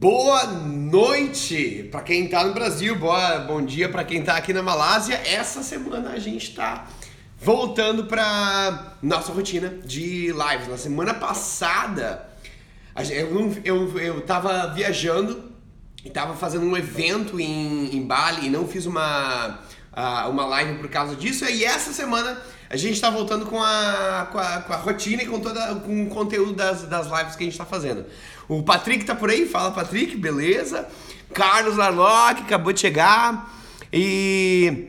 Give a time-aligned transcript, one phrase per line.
[0.00, 4.62] Boa noite para quem está no Brasil, boa, bom dia para quem está aqui na
[4.62, 5.20] Malásia.
[5.26, 6.86] Essa semana a gente está
[7.36, 10.68] voltando para nossa rotina de lives.
[10.68, 12.28] Na semana passada
[13.10, 15.50] eu, eu, eu tava viajando
[16.04, 19.58] e tava fazendo um evento em, em Bali e não fiz uma,
[20.30, 21.44] uma live por causa disso.
[21.44, 22.40] E essa semana
[22.70, 26.04] a gente está voltando com a, com a, com, a, rotina e com, toda, com
[26.04, 28.04] o conteúdo das, das lives que a gente está fazendo.
[28.48, 30.88] O Patrick tá por aí, fala Patrick, beleza?
[31.34, 33.54] Carlos Larlock acabou de chegar.
[33.92, 34.86] E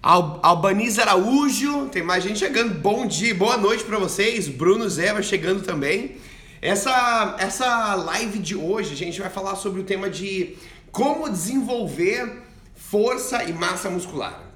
[0.00, 2.72] Al Albaniza Araújo, tem mais gente chegando.
[2.72, 4.46] Bom dia, boa noite para vocês.
[4.46, 6.18] Bruno Zé vai chegando também.
[6.62, 10.56] Essa, essa live de hoje, a gente vai falar sobre o tema de
[10.92, 12.44] como desenvolver
[12.76, 14.49] força e massa muscular.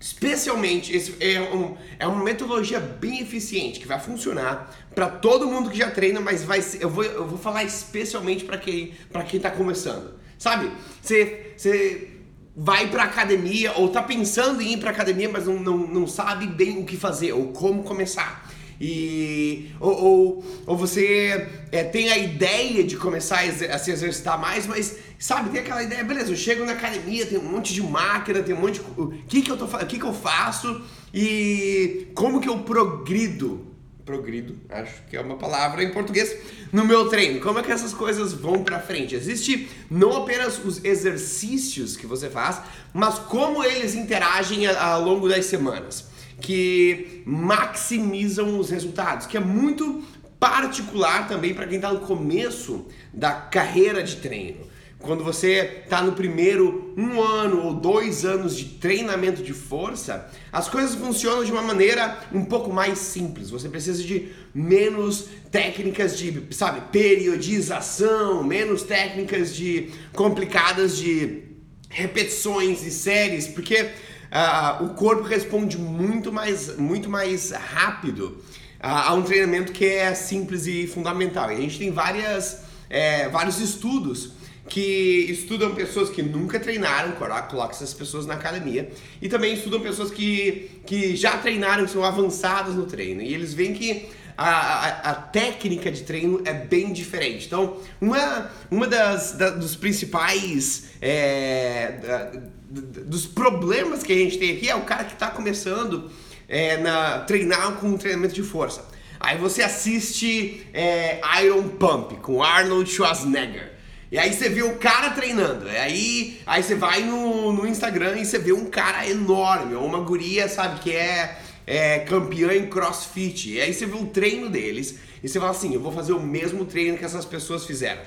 [0.00, 5.70] Especialmente, esse é, um, é uma metodologia bem eficiente que vai funcionar para todo mundo
[5.70, 9.24] que já treina, mas vai ser, eu, vou, eu vou falar especialmente para quem para
[9.24, 10.14] quem está começando.
[10.38, 10.70] Sabe?
[11.02, 12.10] Você, você
[12.56, 16.46] vai para academia ou tá pensando em ir para academia, mas não, não, não sabe
[16.46, 18.47] bem o que fazer ou como começar.
[18.80, 24.40] E, ou, ou, ou você é, tem a ideia de começar a, a, se exercitar
[24.40, 27.82] mais, mas sabe, tem aquela ideia, beleza, eu chego na academia, tem um monte de
[27.82, 28.86] máquina, tem um monte de.
[28.96, 30.80] O que, que, eu, tô, o que, que eu faço
[31.12, 33.66] e como que eu progrido?
[34.04, 36.34] Progrido, acho que é uma palavra em português,
[36.72, 37.40] no meu treino.
[37.40, 39.14] Como é que essas coisas vão pra frente?
[39.14, 42.62] Existe não apenas os exercícios que você faz,
[42.94, 46.07] mas como eles interagem ao longo das semanas
[46.40, 50.02] que maximizam os resultados, que é muito
[50.38, 54.68] particular também para quem está no começo da carreira de treino.
[55.00, 60.68] Quando você está no primeiro um ano ou dois anos de treinamento de força, as
[60.68, 63.48] coisas funcionam de uma maneira um pouco mais simples.
[63.50, 71.44] Você precisa de menos técnicas de, sabe, periodização, menos técnicas de complicadas de
[71.88, 73.90] repetições e séries, porque
[74.32, 78.42] uh, o corpo responde muito mais, muito mais rápido
[78.80, 81.50] uh, a um treinamento que é simples e fundamental.
[81.50, 84.32] E a gente tem várias, é, vários estudos
[84.68, 88.90] que estudam pessoas que nunca treinaram, coloca essas pessoas na academia,
[89.20, 93.22] e também estudam pessoas que, que já treinaram, que são avançadas no treino.
[93.22, 97.46] E eles veem que a, a, a, técnica de treino é bem diferente.
[97.46, 102.32] Então, uma, uma das, da, dos principais é, da,
[102.70, 106.10] dos problemas que a gente tem aqui é o cara que está começando
[106.48, 108.84] é, na treinar com um treinamento de força.
[109.20, 113.72] Aí você assiste é, Iron Pump com Arnold Schwarzenegger.
[114.10, 115.68] E aí você vê o cara treinando.
[115.68, 120.00] Aí, aí você vai no, no Instagram e você vê um cara enorme, ou uma
[120.00, 123.52] guria, sabe, que é, é campeã em crossfit.
[123.52, 126.20] E aí você vê o treino deles e você fala assim: eu vou fazer o
[126.20, 128.00] mesmo treino que essas pessoas fizeram.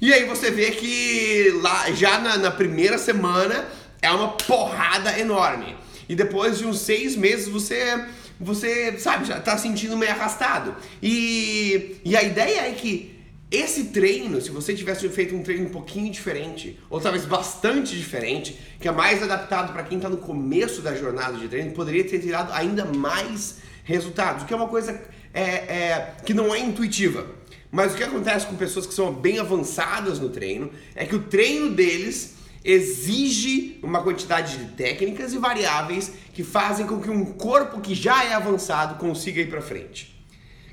[0.00, 3.68] E aí você vê que lá já na, na primeira semana
[4.04, 5.74] é uma porrada enorme.
[6.08, 8.04] E depois de uns seis meses você,
[8.38, 10.76] você sabe, já tá sentindo meio arrastado.
[11.02, 13.14] E, e a ideia é que
[13.50, 18.58] esse treino, se você tivesse feito um treino um pouquinho diferente, ou talvez bastante diferente,
[18.78, 22.18] que é mais adaptado para quem está no começo da jornada de treino, poderia ter
[22.18, 25.00] tirado ainda mais resultados, o que é uma coisa
[25.32, 27.26] é, é, que não é intuitiva.
[27.70, 31.22] Mas o que acontece com pessoas que são bem avançadas no treino é que o
[31.22, 32.33] treino deles
[32.64, 38.24] exige uma quantidade de técnicas e variáveis que fazem com que um corpo que já
[38.24, 40.14] é avançado consiga ir para frente.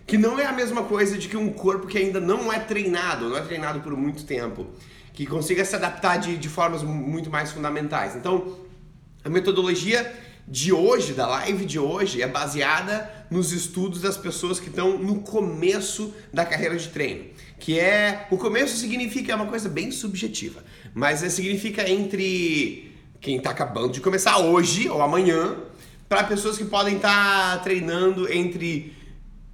[0.07, 3.29] Que não é a mesma coisa de que um corpo que ainda não é treinado,
[3.29, 4.67] não é treinado por muito tempo,
[5.13, 8.15] que consiga se adaptar de, de formas muito mais fundamentais.
[8.15, 8.57] Então,
[9.23, 10.11] a metodologia
[10.47, 15.21] de hoje, da live de hoje, é baseada nos estudos das pessoas que estão no
[15.21, 17.23] começo da carreira de treino.
[17.57, 18.27] Que é.
[18.29, 20.61] O começo significa é uma coisa bem subjetiva,
[20.93, 25.55] mas é, significa entre quem está acabando de começar hoje ou amanhã,
[26.09, 28.93] para pessoas que podem estar tá treinando entre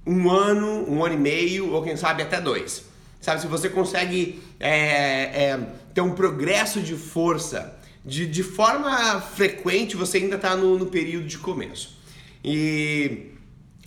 [0.04, 2.82] um ano, um ano e meio, ou quem sabe até dois.
[3.20, 5.60] Sabe, se você consegue é, é,
[5.94, 11.26] ter um progresso de força de, de forma frequente, você ainda está no, no período
[11.26, 11.98] de começo.
[12.42, 13.37] E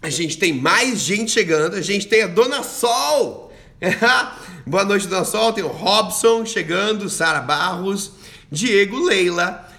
[0.02, 3.54] a gente tem mais gente chegando, a gente tem a Dona Sol.
[4.66, 5.54] Boa noite, Dona Sol.
[5.54, 8.12] Tem o Robson chegando, Sara Barros,
[8.52, 9.70] Diego Leila.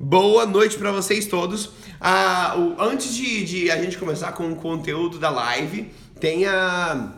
[0.00, 1.70] Boa noite para vocês todos.
[2.00, 7.12] Ah, o, antes de, de, a gente começar com o conteúdo da live, tem a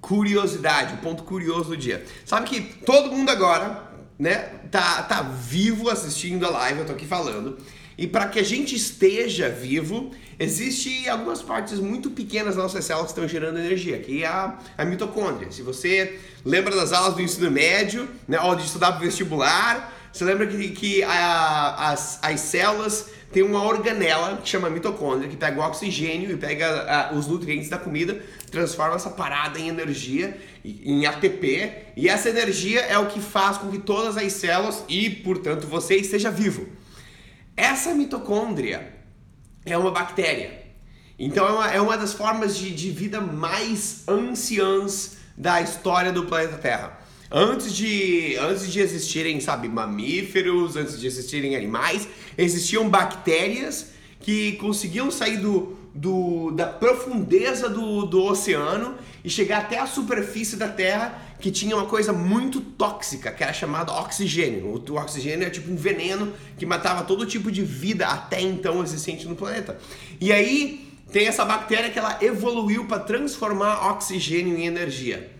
[0.00, 2.04] curiosidade, o ponto curioso do dia.
[2.24, 4.36] Sabe que todo mundo agora né,
[4.70, 7.58] tá, tá vivo assistindo a live, eu tô aqui falando.
[8.00, 13.12] E para que a gente esteja vivo, existe algumas partes muito pequenas das nossas células
[13.12, 15.52] que estão gerando energia, que é a, a mitocôndria.
[15.52, 20.24] Se você lembra das aulas do ensino médio, né, ou de estudar para vestibular, você
[20.24, 25.60] lembra que, que a, as, as células têm uma organela que chama mitocôndria, que pega
[25.60, 28.18] o oxigênio e pega a, os nutrientes da comida,
[28.50, 33.70] transforma essa parada em energia, em ATP, e essa energia é o que faz com
[33.70, 36.79] que todas as células e, portanto, você esteja vivo.
[37.56, 38.94] Essa mitocôndria
[39.64, 40.60] é uma bactéria.
[41.18, 46.24] Então é uma, é uma das formas de, de vida mais anciãs da história do
[46.24, 46.98] planeta Terra.
[47.30, 55.10] Antes de, antes de existirem, sabe, mamíferos, antes de existirem animais, existiam bactérias que conseguiam
[55.10, 58.94] sair do, do, da profundeza do, do oceano
[59.24, 63.52] e chegar até a superfície da Terra, que tinha uma coisa muito tóxica, que era
[63.52, 64.66] chamada oxigênio.
[64.66, 68.82] O, o oxigênio é tipo um veneno que matava todo tipo de vida até então
[68.82, 69.78] existente no planeta.
[70.20, 75.30] E aí tem essa bactéria que ela evoluiu para transformar oxigênio em energia.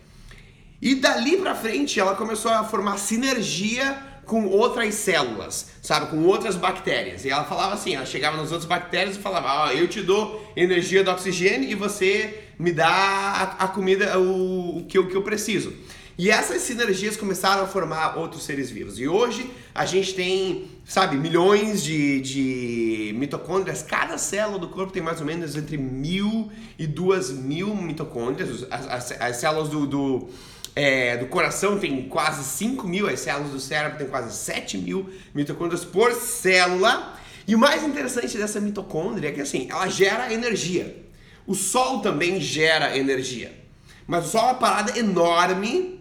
[0.82, 6.54] E dali para frente ela começou a formar sinergia com outras células, sabe, com outras
[6.54, 7.24] bactérias.
[7.24, 10.00] E ela falava assim, ela chegava nas outras bactérias e falava, ó, oh, eu te
[10.00, 15.08] dou energia do oxigênio e você me dá a, a comida, o, o, que, o
[15.08, 15.72] que eu preciso.
[16.16, 19.00] E essas sinergias começaram a formar outros seres vivos.
[19.00, 23.82] E hoje a gente tem, sabe, milhões de, de mitocôndrias.
[23.82, 28.64] Cada célula do corpo tem mais ou menos entre mil e duas mil mitocôndrias.
[28.70, 30.28] As, as, as células do, do
[30.74, 35.08] é, do coração tem quase 5 mil, as células do cérebro tem quase 7 mil
[35.34, 37.18] mitocôndrias por célula.
[37.46, 41.04] E o mais interessante dessa mitocôndria é que assim, ela gera energia.
[41.46, 43.52] O Sol também gera energia.
[44.06, 45.98] Mas o Sol é uma parada enorme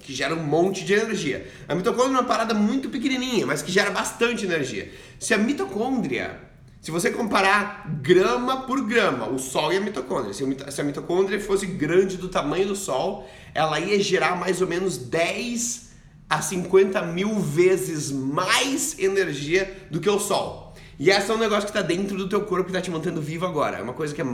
[0.00, 1.46] que gera um monte de energia.
[1.68, 4.92] A mitocôndria é uma parada muito pequenininha, mas que gera bastante energia.
[5.18, 10.80] Se a mitocôndria se você comparar grama por grama, o Sol e a mitocôndria, se
[10.80, 15.90] a mitocôndria fosse grande do tamanho do Sol, ela ia gerar mais ou menos 10
[16.28, 20.72] a 50 mil vezes mais energia do que o Sol.
[20.98, 23.20] E esse é um negócio que está dentro do teu corpo que está te mantendo
[23.20, 23.78] vivo agora.
[23.78, 24.26] É uma coisa que é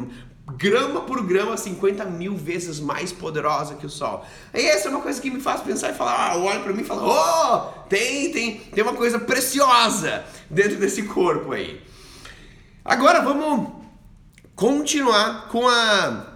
[0.56, 4.24] grama por grama 50 mil vezes mais poderosa que o Sol.
[4.52, 6.82] E essa é uma coisa que me faz pensar e falar, ah, olha para mim
[6.82, 11.80] e fala, oh, tem, tem, tem uma coisa preciosa dentro desse corpo aí.
[12.84, 13.70] Agora vamos
[14.54, 16.27] continuar com, a,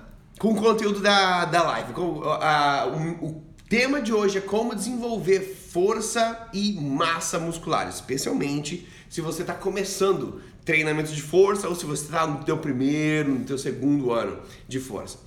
[0.42, 1.92] com o conteúdo da, da live.
[1.92, 5.38] Com, a, o, o tema de hoje é como desenvolver
[5.70, 12.06] força e massa muscular, especialmente se você está começando treinamento de força ou se você
[12.06, 15.18] está no teu primeiro, no teu segundo ano de força.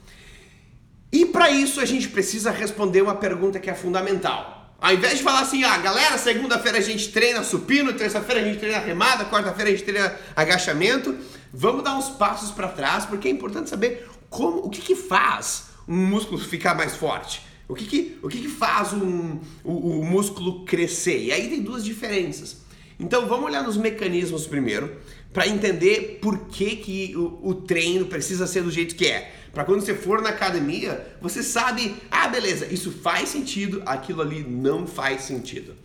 [1.14, 4.76] E para isso a gente precisa responder uma pergunta que é fundamental.
[4.82, 8.60] Ao invés de falar assim, ah, galera, segunda-feira a gente treina supino, terça-feira a gente
[8.60, 11.18] treina remada, quarta-feira a gente treina agachamento,
[11.54, 15.70] vamos dar uns passos para trás, porque é importante saber como, o que, que faz
[15.88, 17.42] um músculo ficar mais forte.
[17.68, 21.24] O que, que, o que, que faz um, o, o músculo crescer?
[21.24, 22.58] E aí tem duas diferenças.
[23.00, 24.96] Então vamos olhar nos mecanismos primeiro,
[25.34, 29.34] para entender por que, que o, o treino precisa ser do jeito que é.
[29.54, 34.44] Para quando você for na academia, você sabe, ah, beleza, isso faz sentido, aquilo ali
[34.44, 35.76] não faz sentido.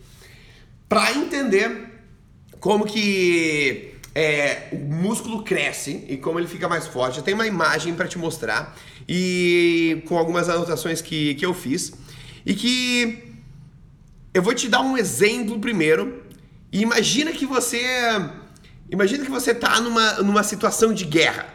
[0.87, 1.89] Para entender
[2.59, 7.47] como que é, o músculo cresce e como ele fica mais forte, eu tenho uma
[7.47, 8.77] imagem para te mostrar
[9.07, 11.93] e com algumas anotações que, que eu fiz
[12.45, 13.31] e que
[14.33, 16.23] eu vou te dar um exemplo primeiro.
[16.71, 17.81] E imagina que você
[18.89, 21.47] imagina que você está numa, numa situação de guerra.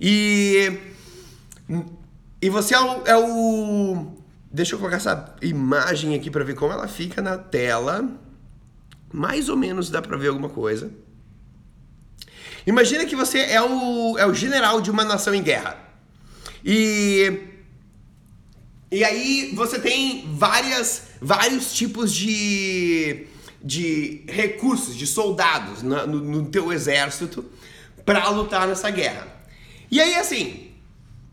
[0.00, 0.78] E.
[2.40, 4.16] E você é o, é o.
[4.50, 8.08] Deixa eu colocar essa imagem aqui para ver como ela fica na tela.
[9.12, 10.90] Mais ou menos dá para ver alguma coisa.
[12.66, 15.76] Imagina que você é o, é o general de uma nação em guerra.
[16.64, 17.48] E.
[18.90, 23.26] E aí você tem várias, vários tipos de,
[23.64, 27.42] de recursos, de soldados no, no, no teu exército
[28.04, 29.26] para lutar nessa guerra.
[29.90, 30.72] E aí, assim,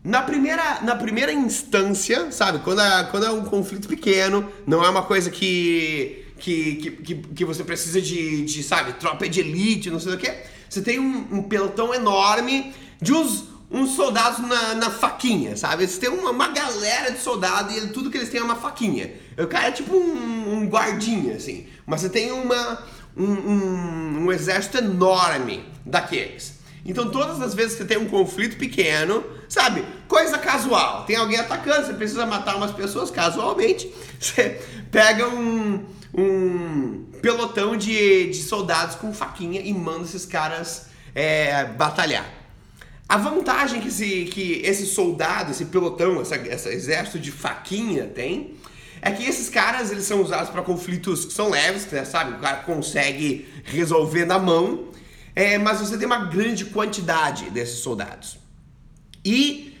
[0.02, 4.88] na primeira, na primeira instância, sabe, quando é, quando é um conflito pequeno, não é
[4.88, 10.00] uma coisa que, que, que, que, você precisa de, de, sabe, tropa de elite, não
[10.00, 10.32] sei o que.
[10.70, 12.72] Você tem um, um pelotão enorme
[13.02, 15.84] de uns, uns soldados na, na faquinha, sabe?
[15.86, 19.12] Você tem uma, uma galera de soldados e tudo que eles têm é uma faquinha.
[19.36, 21.66] O cara é tipo um, um guardinha, assim.
[21.84, 22.84] Mas você tem uma,
[23.16, 26.60] um, um, um exército enorme daqueles.
[26.84, 29.84] Então, todas as vezes que tem um conflito pequeno, sabe?
[30.08, 31.04] Coisa casual.
[31.04, 33.92] Tem alguém atacando, você precisa matar umas pessoas casualmente.
[34.18, 34.60] Você
[34.90, 35.84] pega um.
[36.14, 42.26] um pelotão de, de soldados com faquinha e manda esses caras é, batalhar.
[43.08, 48.54] A vantagem que esse, que esse soldado, esse pelotão, essa, esse exército de faquinha tem
[49.02, 52.36] é que esses caras eles são usados para conflitos que são leves, né, sabe?
[52.36, 54.88] O cara consegue resolver na mão,
[55.34, 58.38] é, mas você tem uma grande quantidade desses soldados.
[59.24, 59.76] E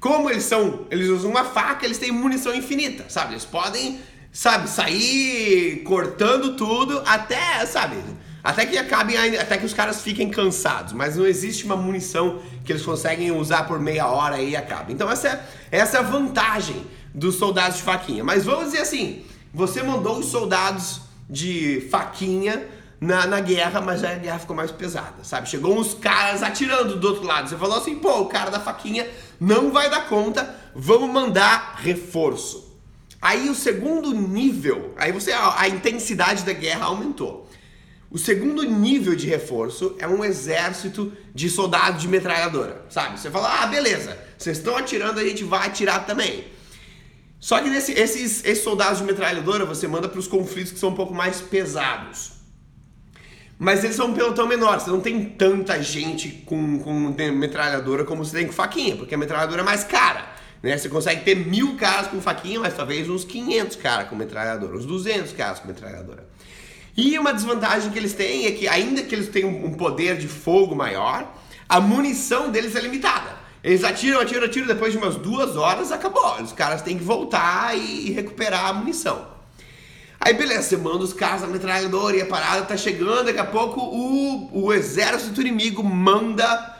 [0.00, 3.34] como eles são, eles usam uma faca, eles têm munição infinita, sabe?
[3.34, 4.00] Eles podem,
[4.32, 7.96] sabe, sair cortando tudo até, sabe?
[8.42, 12.72] Até que acabem, até que os caras fiquem cansados, mas não existe uma munição que
[12.72, 14.90] eles conseguem usar por meia hora e acaba.
[14.90, 16.84] Então essa é, essa é a vantagem
[17.14, 18.24] dos soldados de faquinha.
[18.24, 19.24] Mas vamos dizer assim,
[19.54, 22.66] você mandou os soldados de faquinha
[23.00, 25.48] na, na guerra, mas a guerra ficou mais pesada, sabe?
[25.48, 27.48] Chegou uns caras atirando do outro lado.
[27.48, 29.06] Você falou assim, pô, o cara da faquinha
[29.40, 32.71] não vai dar conta, vamos mandar reforço.
[33.22, 37.48] Aí o segundo nível, aí você a, a intensidade da guerra aumentou.
[38.10, 43.20] O segundo nível de reforço é um exército de soldados de metralhadora, sabe?
[43.20, 46.44] Você fala, ah, beleza, vocês estão atirando, a gente vai atirar também.
[47.38, 50.90] Só que nesse, esses, esses soldados de metralhadora você manda para os conflitos que são
[50.90, 52.32] um pouco mais pesados.
[53.56, 58.24] Mas eles são um pelotão menor, você não tem tanta gente com, com metralhadora como
[58.24, 60.41] você tem com faquinha, porque a metralhadora é mais cara.
[60.62, 60.78] Né?
[60.78, 64.86] Você consegue ter mil caras com faquinha, mas talvez uns 500 caras com metralhadora, uns
[64.86, 66.24] 200 caras com metralhadora.
[66.96, 70.28] E uma desvantagem que eles têm é que, ainda que eles tenham um poder de
[70.28, 71.34] fogo maior,
[71.68, 73.42] a munição deles é limitada.
[73.64, 76.42] Eles atiram, atiram, atiram, depois de umas duas horas acabou.
[76.42, 79.32] Os caras têm que voltar e recuperar a munição.
[80.20, 83.44] Aí beleza, você manda os caras na metralhadora e a parada tá chegando, daqui a
[83.44, 86.71] pouco o, o exército inimigo manda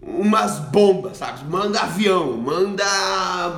[0.00, 1.44] umas bombas, sabe?
[1.50, 2.84] Manda avião, manda,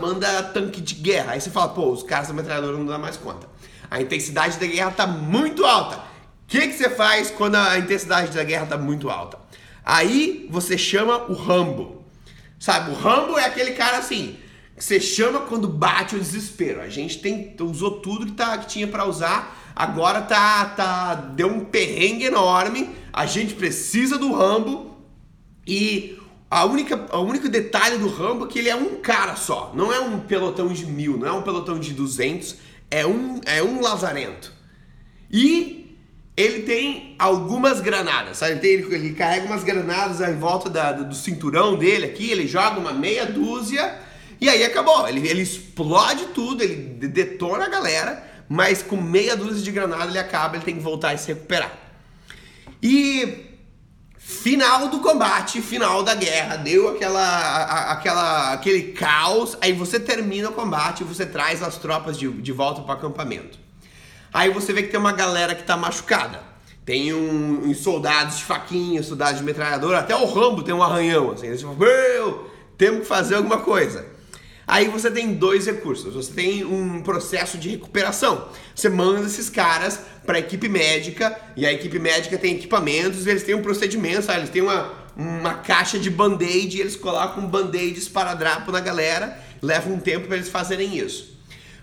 [0.01, 1.33] manda tanque de guerra.
[1.33, 3.47] Aí você fala, pô, os caras da metralhadora não dá mais conta.
[3.91, 5.97] A intensidade da guerra tá muito alta.
[5.97, 6.01] O
[6.47, 9.39] que, que você faz quando a intensidade da guerra tá muito alta?
[9.85, 12.05] Aí você chama o Rambo.
[12.59, 14.37] Sabe, o Rambo é aquele cara assim,
[14.77, 16.81] que você chama quando bate o desespero.
[16.81, 21.49] A gente tem, usou tudo que, tá, que tinha para usar, agora tá, tá, deu
[21.49, 24.97] um perrengue enorme, a gente precisa do Rambo
[25.67, 26.20] e
[26.50, 29.92] a única, o único detalhe do Rambo é que ele é um cara só, não
[29.92, 32.57] é um pelotão de mil, não é um pelotão de duzentos,
[32.90, 34.52] é um, é um lazarento.
[35.30, 35.97] E
[36.37, 38.52] ele tem algumas granadas, sabe?
[38.52, 42.49] Ele, tem, ele, ele carrega umas granadas em volta da, do cinturão dele aqui, ele
[42.49, 43.99] joga uma meia dúzia
[44.40, 45.07] e aí acabou.
[45.07, 46.75] Ele, ele explode tudo, ele
[47.07, 51.14] detona a galera, mas com meia dúzia de granada ele acaba, ele tem que voltar
[51.14, 51.78] e se recuperar.
[52.83, 53.50] E
[54.31, 60.49] final do combate, final da guerra, deu aquela, a, aquela, aquele caos, aí você termina
[60.49, 63.59] o combate você traz as tropas de, de volta para o acampamento.
[64.33, 66.41] Aí você vê que tem uma galera que tá machucada.
[66.85, 71.33] Tem um, uns soldados de faquinha, soldados de metralhadora, até o Rambo tem um arranhão,
[71.33, 71.49] assim.
[71.49, 74.07] Eles falam, meu, temos que fazer alguma coisa.
[74.71, 76.15] Aí você tem dois recursos.
[76.15, 78.49] Você tem um processo de recuperação.
[78.73, 83.43] Você manda esses caras para a equipe médica e a equipe médica tem equipamentos, eles
[83.43, 84.39] têm um procedimento, sabe?
[84.39, 89.37] eles têm uma, uma caixa de band-aid e eles colocam band-aids para drapo na galera.
[89.61, 91.37] Leva um tempo para eles fazerem isso.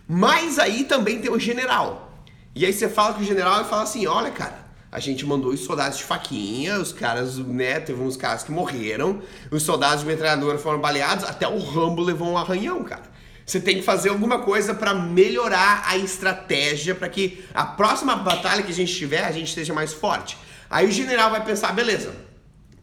[0.08, 2.24] Mas aí também tem o general.
[2.56, 5.52] E aí você fala com o general e fala assim: olha, cara, a gente mandou
[5.52, 10.06] os soldados de faquinha, os caras, né, teve uns caras que morreram, os soldados de
[10.06, 13.04] metralhadora foram baleados, até o Rambo levou um arranhão, cara.
[13.46, 18.62] Você tem que fazer alguma coisa para melhorar a estratégia para que a próxima batalha
[18.62, 20.38] que a gente tiver, a gente esteja mais forte.
[20.70, 22.14] Aí o general vai pensar, beleza.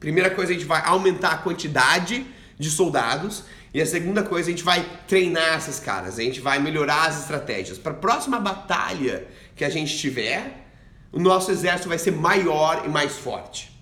[0.01, 2.27] Primeira coisa a gente vai aumentar a quantidade
[2.59, 3.45] de soldados
[3.75, 7.21] e a segunda coisa a gente vai treinar esses caras, a gente vai melhorar as
[7.21, 7.77] estratégias.
[7.77, 10.64] Para a próxima batalha, que a gente tiver,
[11.15, 13.73] o nosso exército vai ser maior e mais forte.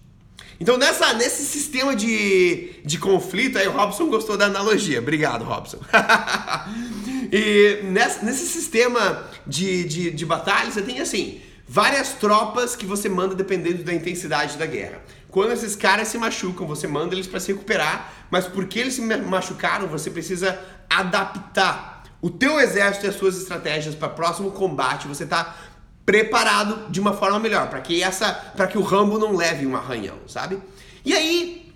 [0.61, 4.99] Então, nessa, nesse sistema de, de conflito, aí o Robson gostou da analogia.
[5.01, 5.79] Obrigado, Robson.
[7.33, 13.09] e nessa, nesse sistema de, de, de batalha, você tem assim, várias tropas que você
[13.09, 15.01] manda dependendo da intensidade da guerra.
[15.31, 19.01] Quando esses caras se machucam, você manda eles para se recuperar, mas porque eles se
[19.01, 25.27] machucaram, você precisa adaptar o teu exército e as suas estratégias para próximo combate, você
[25.27, 25.57] tá
[26.04, 29.76] preparado de uma forma melhor, para que essa, para que o Rambo não leve um
[29.76, 30.59] arranhão, sabe?
[31.04, 31.73] E aí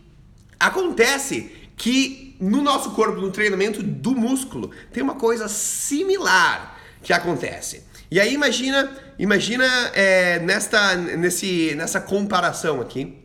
[0.59, 7.85] acontece que no nosso corpo, no treinamento do músculo, tem uma coisa similar que acontece.
[8.11, 9.65] E aí imagina, imagina
[9.95, 13.17] é, nesta, nesse, nessa comparação aqui,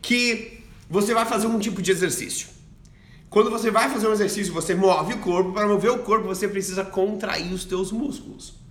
[0.00, 2.48] que você vai fazer um tipo de exercício.
[3.30, 5.52] Quando você vai fazer um exercício, você move o corpo.
[5.52, 8.61] Para mover o corpo, você precisa contrair os teus músculos.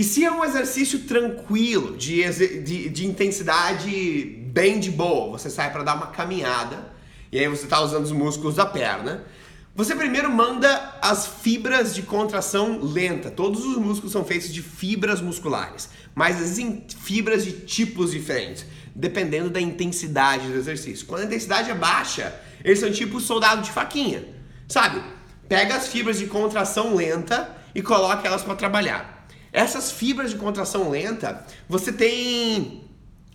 [0.00, 2.22] E se é um exercício tranquilo, de,
[2.62, 6.90] de, de intensidade bem de boa, você sai para dar uma caminhada
[7.30, 9.26] e aí você está usando os músculos da perna.
[9.74, 13.30] Você primeiro manda as fibras de contração lenta.
[13.30, 18.64] Todos os músculos são feitos de fibras musculares, mas existem fibras de tipos diferentes,
[18.94, 21.06] dependendo da intensidade do exercício.
[21.06, 24.24] Quando a intensidade é baixa, eles são tipo soldado de faquinha,
[24.66, 25.02] sabe?
[25.46, 29.19] Pega as fibras de contração lenta e coloca elas para trabalhar.
[29.52, 32.84] Essas fibras de contração lenta, você tem.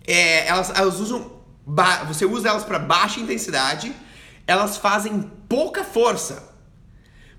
[0.06, 1.36] É, elas, elas usam.
[2.06, 3.92] Você usa elas para baixa intensidade,
[4.46, 6.54] elas fazem pouca força,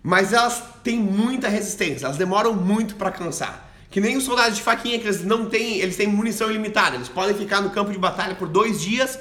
[0.04, 3.72] mas elas têm muita resistência, elas demoram muito para cansar.
[3.90, 7.08] Que nem os soldados de faquinha, que eles não têm, eles têm munição ilimitada, eles
[7.08, 9.18] podem ficar no campo de batalha por dois dias.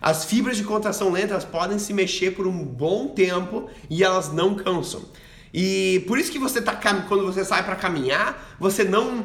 [0.00, 4.32] As fibras de contração lenta elas podem se mexer por um bom tempo e elas
[4.32, 5.04] não cansam.
[5.52, 6.74] E por isso que você tá
[7.08, 9.24] quando você sai para caminhar, você não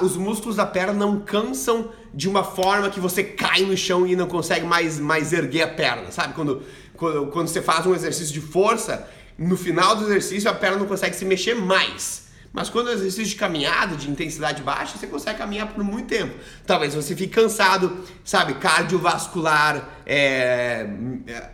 [0.00, 4.16] os músculos da perna não cansam de uma forma que você cai no chão e
[4.16, 6.32] não consegue mais, mais erguer a perna, sabe?
[6.32, 6.62] Quando,
[6.96, 10.86] quando, quando você faz um exercício de força, no final do exercício a perna não
[10.86, 12.28] consegue se mexer mais.
[12.50, 16.08] Mas quando é um exercício de caminhada, de intensidade baixa, você consegue caminhar por muito
[16.08, 16.34] tempo.
[16.66, 20.88] Talvez você fique cansado, sabe, cardiovascular, é,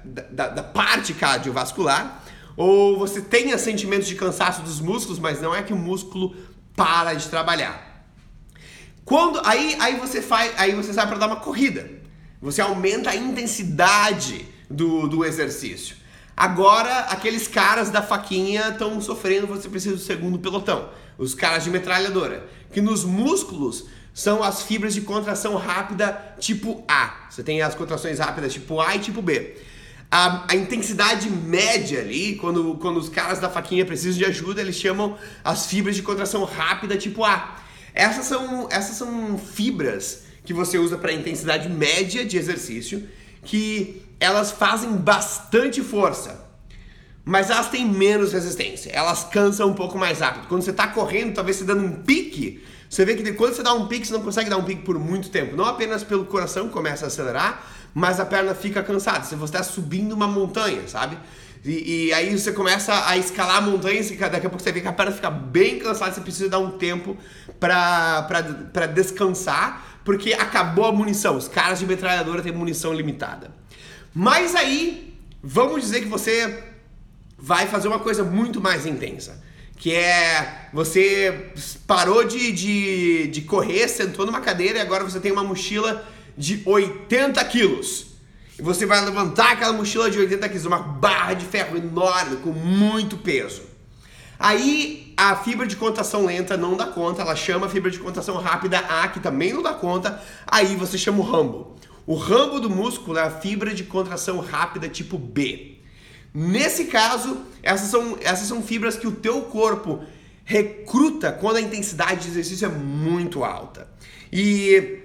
[0.04, 2.24] da, da parte cardiovascular,
[2.56, 6.34] ou você tenha sentimentos de cansaço dos músculos, mas não é que o músculo
[6.76, 8.06] para de trabalhar.
[9.04, 11.90] Quando aí, aí você faz, aí você sai para dar uma corrida.
[12.40, 15.96] Você aumenta a intensidade do, do exercício.
[16.37, 20.88] Agora, aqueles caras da faquinha estão sofrendo, você precisa do segundo pelotão.
[21.16, 22.49] Os caras de metralhadora.
[22.73, 27.26] Que nos músculos são as fibras de contração rápida tipo A.
[27.30, 29.56] Você tem as contrações rápidas tipo A e tipo B
[30.16, 34.76] a, a, intensidade média ali, quando, quando os caras da faquinha precisam de ajuda, eles
[34.76, 37.56] chamam as fibras de contração rápida tipo A.
[37.92, 43.09] Essas são, essas são fibras que você usa para intensidade média de exercício,
[43.42, 46.49] que elas fazem bastante força,
[47.25, 50.47] mas elas têm menos resistência, elas cansam um pouco mais rápido.
[50.47, 52.62] Quando você está correndo, talvez você dando um pique,
[52.94, 54.96] você vê que quando você dá um pique, você não consegue dar um pique por
[55.00, 59.25] muito tempo, não apenas pelo coração começa a acelerar, mas a perna fica cansada.
[59.25, 61.19] Se você está subindo uma montanha, sabe?
[61.64, 64.86] E, e, aí você começa a escalar montanhas e daqui a pouco você vê que
[64.86, 67.16] a perna fica bem cansada, você precisa dar um tempo
[67.58, 71.36] para descansar, porque acabou a munição.
[71.36, 73.50] Os caras de metralhadora têm munição limitada.
[74.14, 76.62] Mas aí, vamos dizer que você
[77.36, 79.42] vai fazer uma coisa muito mais intensa.
[79.76, 81.52] Que é você
[81.87, 86.06] parou de, de, de correr, sentou numa cadeira e agora você tem uma mochila
[86.37, 88.06] de 80 quilos.
[88.58, 92.50] E você vai levantar aquela mochila de 80 quilos, uma barra de ferro enorme, com
[92.50, 93.63] muito peso.
[94.39, 98.37] Aí a fibra de contação lenta não dá conta, ela chama a fibra de contação
[98.37, 101.76] rápida A, que também não dá conta, aí você chama o rambo.
[102.06, 105.74] O rambo do músculo é a fibra de contração rápida tipo B.
[106.34, 110.02] Nesse caso, essas são, essas são fibras que o teu corpo
[110.44, 113.88] recruta quando a intensidade de exercício é muito alta.
[114.32, 115.00] E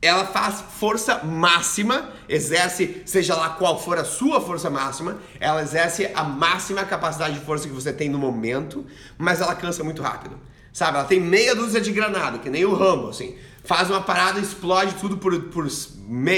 [0.00, 6.08] ela faz força máxima, exerce, seja lá qual for a sua força máxima, ela exerce
[6.14, 8.86] a máxima capacidade de força que você tem no momento,
[9.18, 10.38] mas ela cansa muito rápido.
[10.72, 13.36] Sabe, ela tem meia dúzia de granada, que nem o Rambo, assim.
[13.64, 15.68] Faz uma parada, explode tudo por, por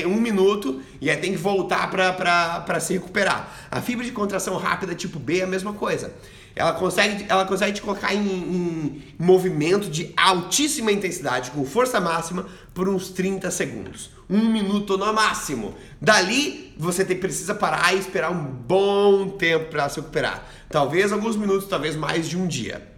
[0.06, 3.66] um minuto e aí tem que voltar para se recuperar.
[3.70, 6.12] A fibra de contração rápida tipo B é a mesma coisa.
[6.56, 12.46] Ela consegue, ela consegue te colocar em, em movimento de altíssima intensidade, com força máxima,
[12.72, 14.10] por uns 30 segundos.
[14.30, 15.74] Um minuto no máximo.
[16.00, 20.46] Dali, você tem, precisa parar e esperar um bom tempo para se recuperar.
[20.68, 22.88] Talvez alguns minutos, talvez mais de um dia.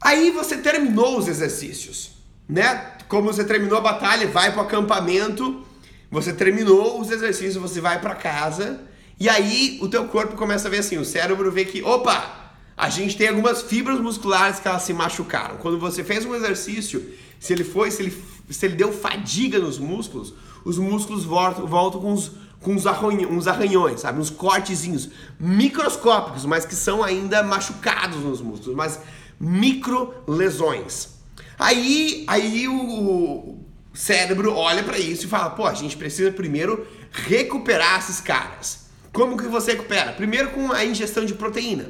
[0.00, 2.17] Aí você terminou os exercícios,
[2.48, 2.92] né?
[3.08, 5.64] Como você terminou a batalha, vai para o acampamento,
[6.10, 8.80] você terminou os exercícios, você vai para casa
[9.20, 12.88] e aí o teu corpo começa a ver assim, o cérebro vê que, opa, a
[12.88, 15.56] gente tem algumas fibras musculares que elas se machucaram.
[15.56, 17.04] Quando você fez um exercício,
[17.40, 20.32] se ele foi, se ele, se ele deu fadiga nos músculos,
[20.64, 22.30] os músculos voltam, voltam com, uns,
[22.60, 24.20] com uns, arranhões, uns arranhões, sabe?
[24.20, 29.00] Uns cortezinhos microscópicos, mas que são ainda machucados nos músculos, mas
[29.40, 31.17] micro lesões.
[31.58, 33.58] Aí, aí o
[33.92, 38.86] cérebro olha para isso e fala: pô, a gente precisa primeiro recuperar esses caras.
[39.12, 40.12] Como que você recupera?
[40.12, 41.86] Primeiro com a ingestão de proteína.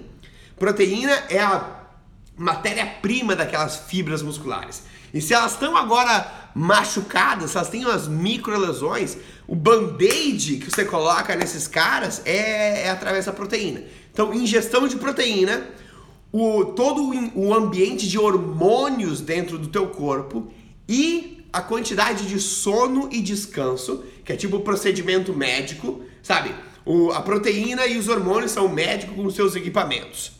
[0.59, 1.78] Proteína é a
[2.37, 4.85] matéria-prima daquelas fibras musculares.
[5.12, 10.85] E se elas estão agora machucadas, se elas têm umas microlesões, o band-aid que você
[10.85, 13.83] coloca nesses caras é, é através da proteína.
[14.12, 15.66] Então, ingestão de proteína,
[16.32, 20.52] o, todo o ambiente de hormônios dentro do teu corpo
[20.88, 26.54] e a quantidade de sono e descanso, que é tipo procedimento médico, sabe?
[26.84, 30.32] O, a proteína e os hormônios são o médico com seus equipamentos.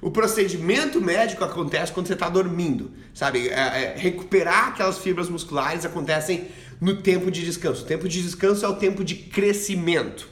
[0.00, 3.48] O procedimento médico acontece quando você está dormindo, sabe?
[3.48, 6.48] É, é, recuperar aquelas fibras musculares acontecem
[6.80, 7.82] no tempo de descanso.
[7.82, 10.28] O tempo de descanso é o tempo de crescimento.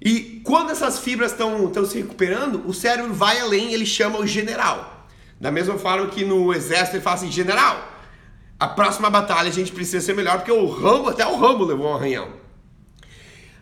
[0.00, 5.06] E quando essas fibras estão se recuperando, o cérebro vai além, ele chama o general.
[5.40, 7.92] Da mesma forma que no exército ele fala assim, general,
[8.58, 11.90] a próxima batalha a gente precisa ser melhor, porque o Rambo, até o Rambo levou
[11.90, 12.28] um arranhão.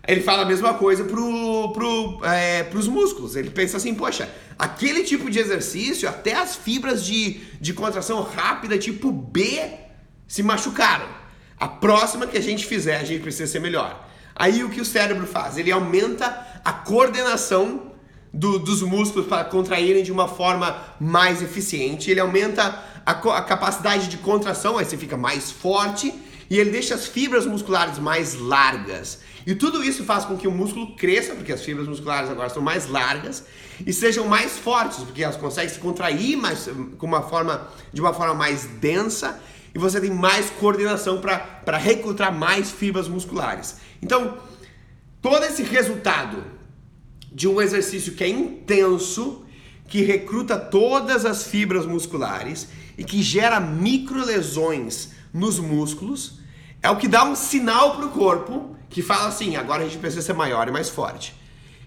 [0.07, 3.35] Ele fala a mesma coisa pro, pro, é, pros músculos.
[3.35, 8.79] Ele pensa assim, poxa, aquele tipo de exercício, até as fibras de, de contração rápida,
[8.79, 9.61] tipo B,
[10.29, 11.09] se machucaram.
[11.59, 14.07] A próxima que a gente fizer, a gente precisa ser melhor.
[14.37, 15.57] Aí o que o cérebro faz?
[15.57, 17.93] Ele aumenta a coordenação
[18.33, 24.09] do, dos músculos para contraírem de uma forma mais eficiente, ele aumenta a, a capacidade
[24.09, 26.13] de contração, aí você fica mais forte
[26.51, 29.21] e ele deixa as fibras musculares mais largas.
[29.47, 32.61] E tudo isso faz com que o músculo cresça, porque as fibras musculares agora são
[32.61, 33.45] mais largas,
[33.85, 36.69] e sejam mais fortes, porque elas conseguem se contrair mais,
[36.99, 39.41] com uma forma, de uma forma mais densa
[39.77, 43.77] e você tem mais coordenação para recrutar mais fibras musculares.
[44.01, 44.39] Então,
[45.21, 46.43] todo esse resultado
[47.31, 49.45] de um exercício que é intenso,
[49.87, 56.41] que recruta todas as fibras musculares e que gera microlesões nos músculos,
[56.83, 59.99] é o que dá um sinal para o corpo que fala assim: agora a gente
[59.99, 61.35] precisa ser maior e mais forte.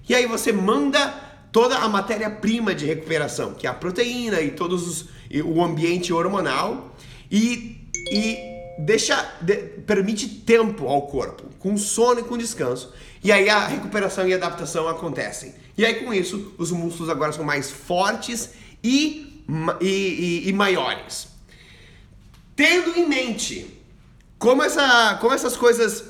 [0.07, 1.07] E aí você manda
[1.51, 6.13] toda a matéria-prima de recuperação, que é a proteína e todos os, e o ambiente
[6.13, 6.95] hormonal,
[7.31, 7.78] e
[8.11, 8.37] e
[8.79, 12.93] deixa de, permite tempo ao corpo, com sono e com descanso.
[13.23, 15.53] E aí a recuperação e adaptação acontecem.
[15.77, 18.51] E aí com isso, os músculos agora são mais fortes
[18.83, 19.43] e,
[19.81, 19.85] e,
[20.45, 21.27] e, e maiores.
[22.55, 23.79] Tendo em mente
[24.37, 26.03] como, essa, como essas coisas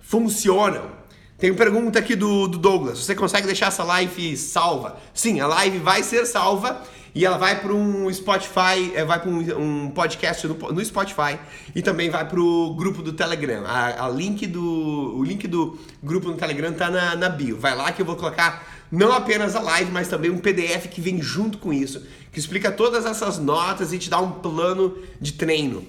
[0.00, 0.90] funcionam,
[1.38, 2.98] tem pergunta aqui do, do Douglas.
[2.98, 4.98] Você consegue deixar essa live salva?
[5.12, 6.82] Sim, a live vai ser salva
[7.14, 11.38] e ela vai para um Spotify, é, vai para um, um, podcast no, no, Spotify
[11.74, 13.64] e também vai para o grupo do Telegram.
[13.66, 17.58] A, a, link do, o link do grupo no Telegram tá na, na bio.
[17.58, 21.00] Vai lá que eu vou colocar não apenas a live, mas também um PDF que
[21.00, 25.32] vem junto com isso, que explica todas essas notas e te dá um plano de
[25.32, 25.84] treino.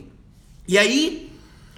[0.68, 1.32] E aí,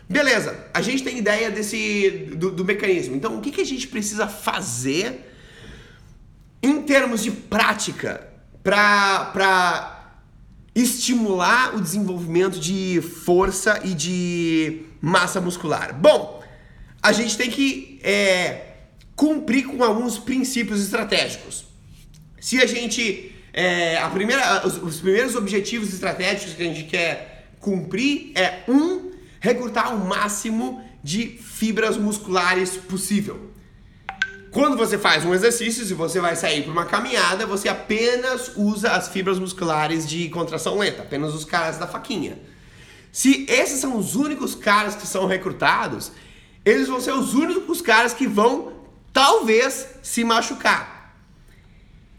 [0.09, 3.15] beleza, a gente tem ideia desse do, do mecanismo.
[3.15, 5.31] Então, o que, que a gente precisa fazer
[6.63, 8.34] em termos de prática
[8.65, 10.17] para
[10.73, 15.93] estimular o desenvolvimento de força e de massa muscular?
[15.93, 16.43] Bom,
[17.01, 18.77] a gente tem que é,
[19.15, 21.65] cumprir com alguns princípios estratégicos.
[22.41, 23.31] Se a gente.
[23.53, 29.11] É, a primeira, os, os primeiros objetivos estratégicos que a gente quer cumprir é um,
[29.39, 33.54] recrutar o máximo de fibras musculares possível.
[34.55, 38.91] Quando você faz um exercício, se você vai sair para uma caminhada, você apenas usa
[38.91, 42.39] as fibras musculares de contração lenta, apenas os caras da faquinha.
[43.11, 46.09] Se esses são os únicos caras que são recrutados,
[46.63, 48.71] eles vão ser os únicos caras que vão
[49.11, 51.13] talvez se machucar.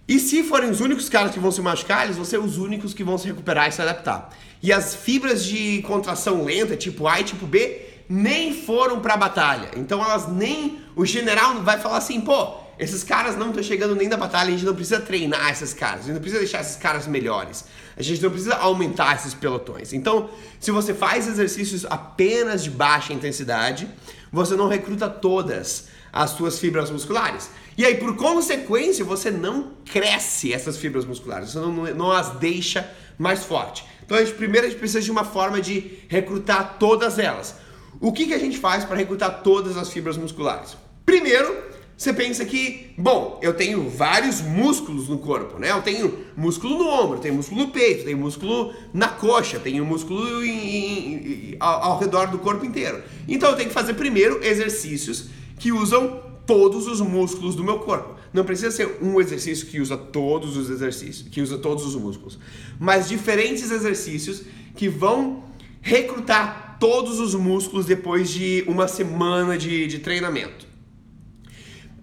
[0.06, 2.92] E se forem os únicos caras que vão se machucar, eles vão ser os únicos
[2.92, 4.36] que vão se recuperar e se adaptar.
[4.62, 9.16] E as fibras de contração lenta, tipo A e tipo B, nem foram para a
[9.16, 9.70] batalha.
[9.76, 10.80] Então elas nem.
[10.94, 14.50] O general vai falar assim, pô, esses caras não estão chegando nem da batalha, a
[14.50, 17.64] gente não precisa treinar esses caras, a gente não precisa deixar esses caras melhores,
[17.96, 19.92] a gente não precisa aumentar esses pelotões.
[19.92, 20.28] Então,
[20.60, 23.88] se você faz exercícios apenas de baixa intensidade,
[24.30, 27.50] você não recruta todas as suas fibras musculares.
[27.78, 32.90] E aí, por consequência, você não cresce essas fibras musculares, você não, não as deixa
[33.18, 33.84] mais forte.
[34.04, 37.56] Então, a gente, primeiro a gente precisa de uma forma de recrutar todas elas.
[38.00, 40.76] O que, que a gente faz para recrutar todas as fibras musculares?
[41.04, 41.56] Primeiro,
[41.96, 45.70] você pensa que, bom, eu tenho vários músculos no corpo, né?
[45.70, 50.44] Eu tenho músculo no ombro, tenho músculo no peito, tenho músculo na coxa, tenho músculo
[50.44, 53.02] em, em, em, ao, ao redor do corpo inteiro.
[53.26, 55.28] Então eu tenho que fazer primeiro exercícios
[55.58, 58.14] que usam todos os músculos do meu corpo.
[58.30, 62.38] Não precisa ser um exercício que usa todos os exercícios, que usa todos os músculos,
[62.78, 64.42] mas diferentes exercícios
[64.74, 65.44] que vão
[65.80, 70.66] recrutar todos os músculos depois de uma semana de, de treinamento.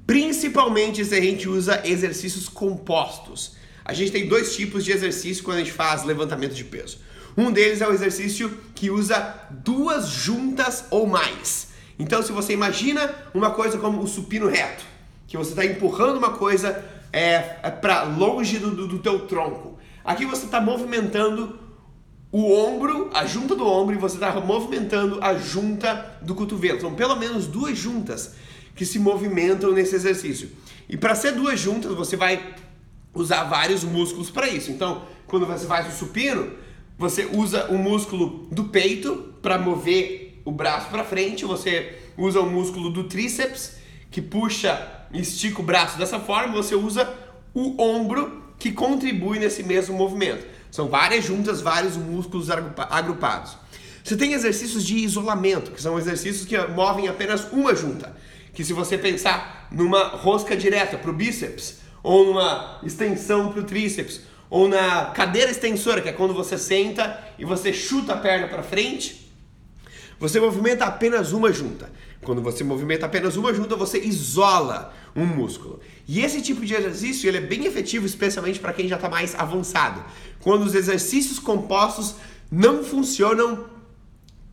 [0.06, 3.56] Principalmente se a gente usa exercícios compostos.
[3.86, 7.00] A gente tem dois tipos de exercício quando a gente faz levantamento de peso.
[7.38, 11.70] Um deles é o exercício que usa duas juntas ou mais.
[11.98, 14.84] Então, se você imagina uma coisa como o supino reto,
[15.28, 19.78] que você está empurrando uma coisa é, é para longe do, do, do teu tronco.
[20.04, 21.58] Aqui você está movimentando
[22.34, 26.82] o ombro, a junta do ombro, e você está movimentando a junta do cotovelo.
[26.82, 28.34] São pelo menos duas juntas
[28.76, 30.50] que se movimentam nesse exercício.
[30.90, 32.56] E para ser duas juntas, você vai
[33.14, 34.72] usar vários músculos para isso.
[34.72, 36.52] Então, quando você faz o supino,
[36.98, 42.50] você usa o músculo do peito para mover o braço para frente, você usa o
[42.50, 43.78] músculo do tríceps
[44.10, 47.14] que puxa e estica o braço dessa forma, você usa
[47.54, 50.63] o ombro que contribui nesse mesmo movimento.
[50.74, 53.56] São várias juntas, vários músculos agrupados.
[54.04, 58.18] Você tem exercícios de isolamento, que são exercícios que movem apenas uma junta.
[58.56, 63.64] Que se você pensar numa rosca direta para o bíceps, ou numa extensão para o
[63.64, 68.48] tríceps, ou na cadeira extensora, que é quando você senta e você chuta a perna
[68.48, 69.32] para frente,
[70.20, 71.92] você movimenta apenas uma junta.
[72.24, 75.80] Quando você movimenta apenas uma junta, você isola um músculo.
[76.08, 79.36] E esse tipo de exercício ele é bem efetivo, especialmente para quem já está mais
[79.36, 80.04] avançado.
[80.40, 82.16] Quando os exercícios compostos
[82.52, 83.66] não funcionam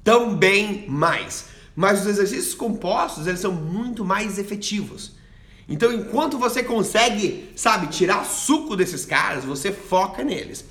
[0.02, 1.46] tão bem mais.
[1.74, 5.12] Mas os exercícios compostos, eles são muito mais efetivos.
[5.68, 10.64] Então, enquanto você consegue, sabe, tirar suco desses caras, você foca neles.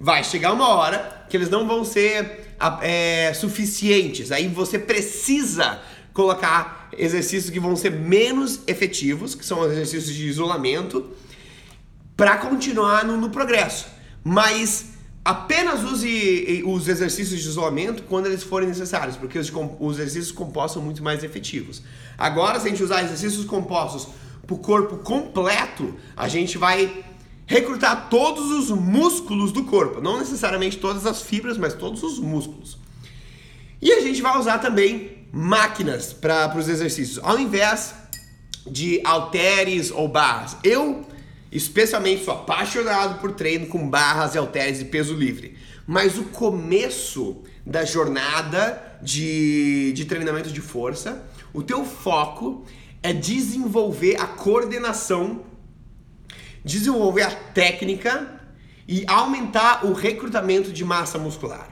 [0.00, 4.32] Vai chegar uma hora que eles não vão ser é, suficientes.
[4.32, 5.80] Aí você precisa
[6.18, 11.10] colocar exercícios que vão ser menos efetivos, que são exercícios de isolamento,
[12.16, 13.86] para continuar no, no progresso.
[14.24, 20.32] Mas apenas use os exercícios de isolamento quando eles forem necessários, porque os, os exercícios
[20.32, 21.84] compostos são muito mais efetivos.
[22.18, 24.08] Agora, se a gente usar exercícios compostos
[24.44, 27.04] para o corpo completo, a gente vai
[27.46, 32.76] recrutar todos os músculos do corpo, não necessariamente todas as fibras, mas todos os músculos.
[33.80, 37.94] E a gente vai usar também máquinas para os exercícios, ao invés
[38.66, 40.56] de halteres ou barras.
[40.62, 41.06] Eu,
[41.50, 45.56] especialmente, sou apaixonado por treino com barras e halteres e peso livre.
[45.86, 52.64] Mas o começo da jornada de, de treinamento de força, o teu foco
[53.02, 55.44] é desenvolver a coordenação,
[56.64, 58.40] desenvolver a técnica
[58.86, 61.68] e aumentar o recrutamento de massa muscular.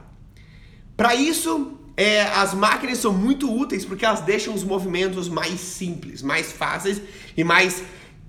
[0.95, 6.21] Para isso, é, as máquinas são muito úteis porque elas deixam os movimentos mais simples,
[6.21, 7.01] mais fáceis
[7.35, 7.81] e mais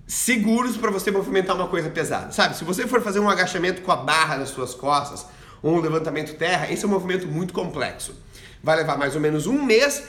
[0.07, 2.33] seguros para você movimentar uma coisa pesada.
[2.33, 5.27] Sabe, se você for fazer um agachamento com a barra nas suas costas
[5.63, 8.15] ou um levantamento terra, esse é um movimento muito complexo.
[8.63, 10.03] Vai levar mais ou menos um mês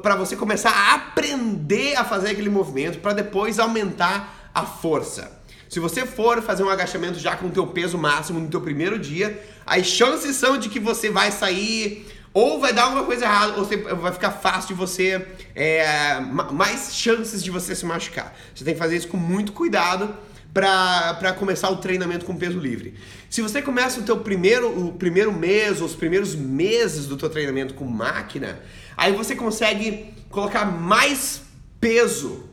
[0.00, 5.40] para você começar a aprender a fazer aquele movimento para depois aumentar a força.
[5.68, 8.98] Se você for fazer um agachamento já com o teu peso máximo no teu primeiro
[8.98, 13.54] dia, as chances são de que você vai sair ou vai dar alguma coisa errada,
[13.58, 18.36] ou vai ficar fácil de você, é, mais chances de você se machucar.
[18.54, 20.14] Você tem que fazer isso com muito cuidado
[20.52, 22.94] para começar o treinamento com peso livre.
[23.28, 27.28] Se você começa o teu primeiro, o primeiro mês, ou os primeiros meses do teu
[27.28, 28.60] treinamento com máquina,
[28.96, 31.42] aí você consegue colocar mais
[31.80, 32.48] peso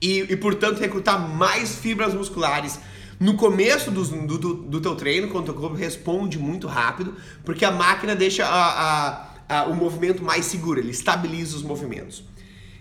[0.00, 2.78] e, e portanto, recrutar mais fibras musculares
[3.20, 7.66] no começo do, do, do teu treino, quando o teu corpo responde muito rápido, porque
[7.66, 12.24] a máquina deixa a, a, a, o movimento mais seguro, ele estabiliza os movimentos.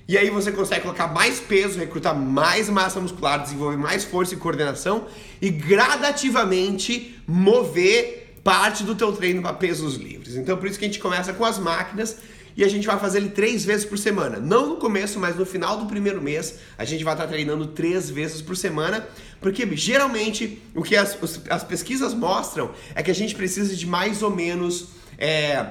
[0.07, 4.37] E aí você consegue colocar mais peso, recrutar mais massa muscular, desenvolver mais força e
[4.37, 5.07] coordenação
[5.41, 10.35] e gradativamente mover parte do teu treino para pesos livres.
[10.35, 12.17] Então por isso que a gente começa com as máquinas
[12.59, 14.37] e a gente vai fazer ele três vezes por semana.
[14.37, 18.09] Não no começo, mas no final do primeiro mês a gente vai estar treinando três
[18.09, 19.07] vezes por semana,
[19.39, 21.17] porque geralmente o que as,
[21.49, 25.67] as pesquisas mostram é que a gente precisa de mais ou menos é,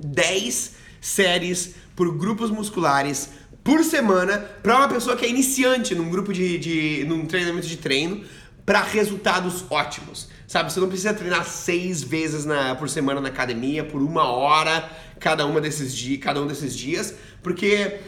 [0.00, 3.30] 10 séries por grupos musculares
[3.64, 7.78] por semana para uma pessoa que é iniciante num grupo de, de num treinamento de
[7.78, 8.22] treino
[8.64, 10.28] para resultados ótimos.
[10.46, 14.88] Sabe, você não precisa treinar seis vezes na, por semana na academia por uma hora
[15.22, 18.00] cada uma desses dias, cada um desses dias, porque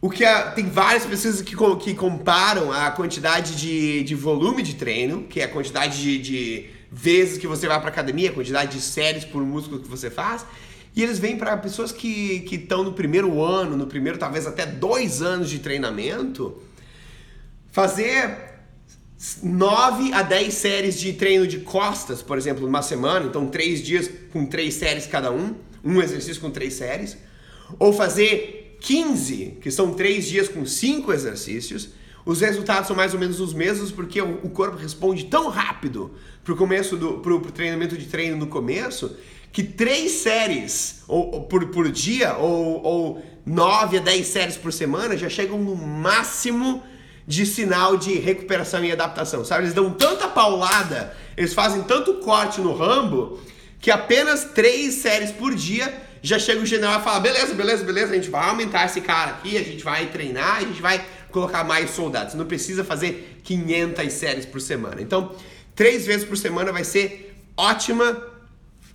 [0.00, 4.74] o que a, tem várias pesquisas que, que comparam a quantidade de, de volume de
[4.74, 8.72] treino, que é a quantidade de, de vezes que você vai para academia, a quantidade
[8.72, 10.44] de séries por músculo que você faz,
[10.94, 15.22] e eles vêm para pessoas que estão no primeiro ano, no primeiro talvez até dois
[15.22, 16.60] anos de treinamento,
[17.70, 18.52] fazer
[19.40, 24.10] 9 a 10 séries de treino de costas, por exemplo, numa semana, então três dias
[24.32, 27.16] com três séries cada um, um exercício com três séries,
[27.78, 31.90] ou fazer 15, que são três dias com cinco exercícios,
[32.24, 36.12] os resultados são mais ou menos os mesmos porque o, corpo responde tão rápido
[36.44, 39.16] pro começo do pro, pro treinamento de treino no começo
[39.50, 44.72] que três séries ou, ou por, por dia ou, ou 9 a 10 séries por
[44.72, 46.82] semana já chegam no máximo
[47.26, 49.64] de sinal de recuperação e adaptação, sabe?
[49.64, 53.38] Eles dão tanta paulada, eles fazem tanto corte no Rambo,
[53.82, 55.92] que apenas três séries por dia
[56.22, 59.32] já chega o general e fala: beleza, beleza, beleza, a gente vai aumentar esse cara
[59.32, 62.34] aqui, a gente vai treinar, a gente vai colocar mais soldados.
[62.34, 65.02] Não precisa fazer 500 séries por semana.
[65.02, 65.34] Então,
[65.74, 68.22] três vezes por semana vai ser ótima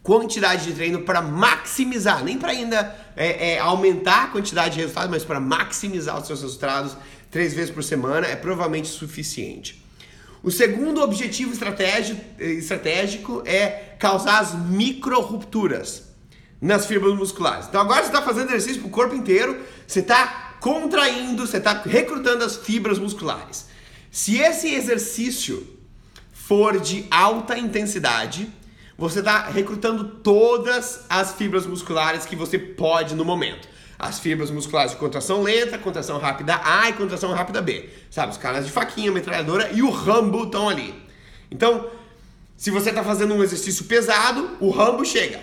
[0.01, 5.11] quantidade de treino para maximizar, nem para ainda é, é, aumentar a quantidade de resultados,
[5.11, 6.95] mas para maximizar os seus resultados
[7.29, 9.85] três vezes por semana é provavelmente suficiente.
[10.43, 16.03] O segundo objetivo estratégico, estratégico é causar as micro rupturas
[16.61, 17.67] nas fibras musculares.
[17.67, 21.81] Então agora você está fazendo exercício para o corpo inteiro, você está contraindo, você está
[21.83, 23.67] recrutando as fibras musculares.
[24.11, 25.67] Se esse exercício
[26.31, 28.49] for de alta intensidade,
[28.97, 33.67] você está recrutando todas as fibras musculares que você pode no momento.
[33.99, 37.89] As fibras musculares de contração lenta, contração rápida A e contração rápida B.
[38.11, 40.93] Sabe, os caras de faquinha, metralhadora e o Rambo estão ali.
[41.49, 41.89] Então,
[42.55, 45.39] se você está fazendo um exercício pesado, o Rambo chega.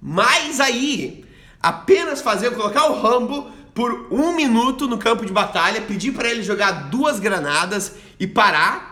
[0.00, 1.24] Mas aí,
[1.60, 6.42] apenas fazer, colocar o Rambo por um minuto no campo de batalha, pedir para ele
[6.42, 8.89] jogar duas granadas e parar,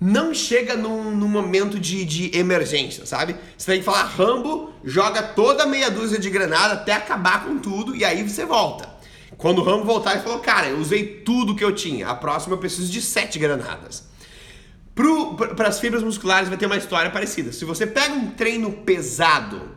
[0.00, 3.34] não chega num, num momento de, de, emergência, sabe?
[3.56, 7.96] Você tem que falar, Rambo, joga toda meia dúzia de granada até acabar com tudo
[7.96, 8.88] e aí você volta.
[9.36, 12.54] Quando o Rambo voltar, ele falou, cara, eu usei tudo que eu tinha, a próxima
[12.54, 14.06] eu preciso de sete granadas.
[15.56, 17.52] Para as fibras musculares vai ter uma história parecida.
[17.52, 19.76] Se você pega um treino pesado,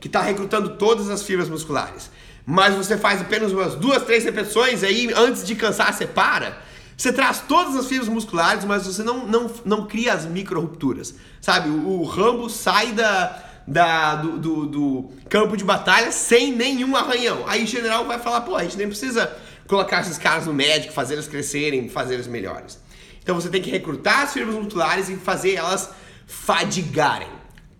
[0.00, 2.10] que está recrutando todas as fibras musculares,
[2.46, 6.62] mas você faz apenas umas duas, três repetições, aí antes de cansar você para,
[6.98, 11.14] você traz todas as fibras musculares, mas você não, não, não cria as micro rupturas,
[11.40, 11.68] sabe?
[11.68, 17.44] O, Rambo sai da, da, do, do, do, campo de batalha sem nenhum arranhão.
[17.46, 19.32] Aí o general vai falar, pô, a gente nem precisa
[19.68, 22.80] colocar esses caras no médico, fazer eles crescerem, fazer eles melhores.
[23.22, 25.90] Então você tem que recrutar as fibras musculares e fazer elas
[26.26, 27.28] fadigarem.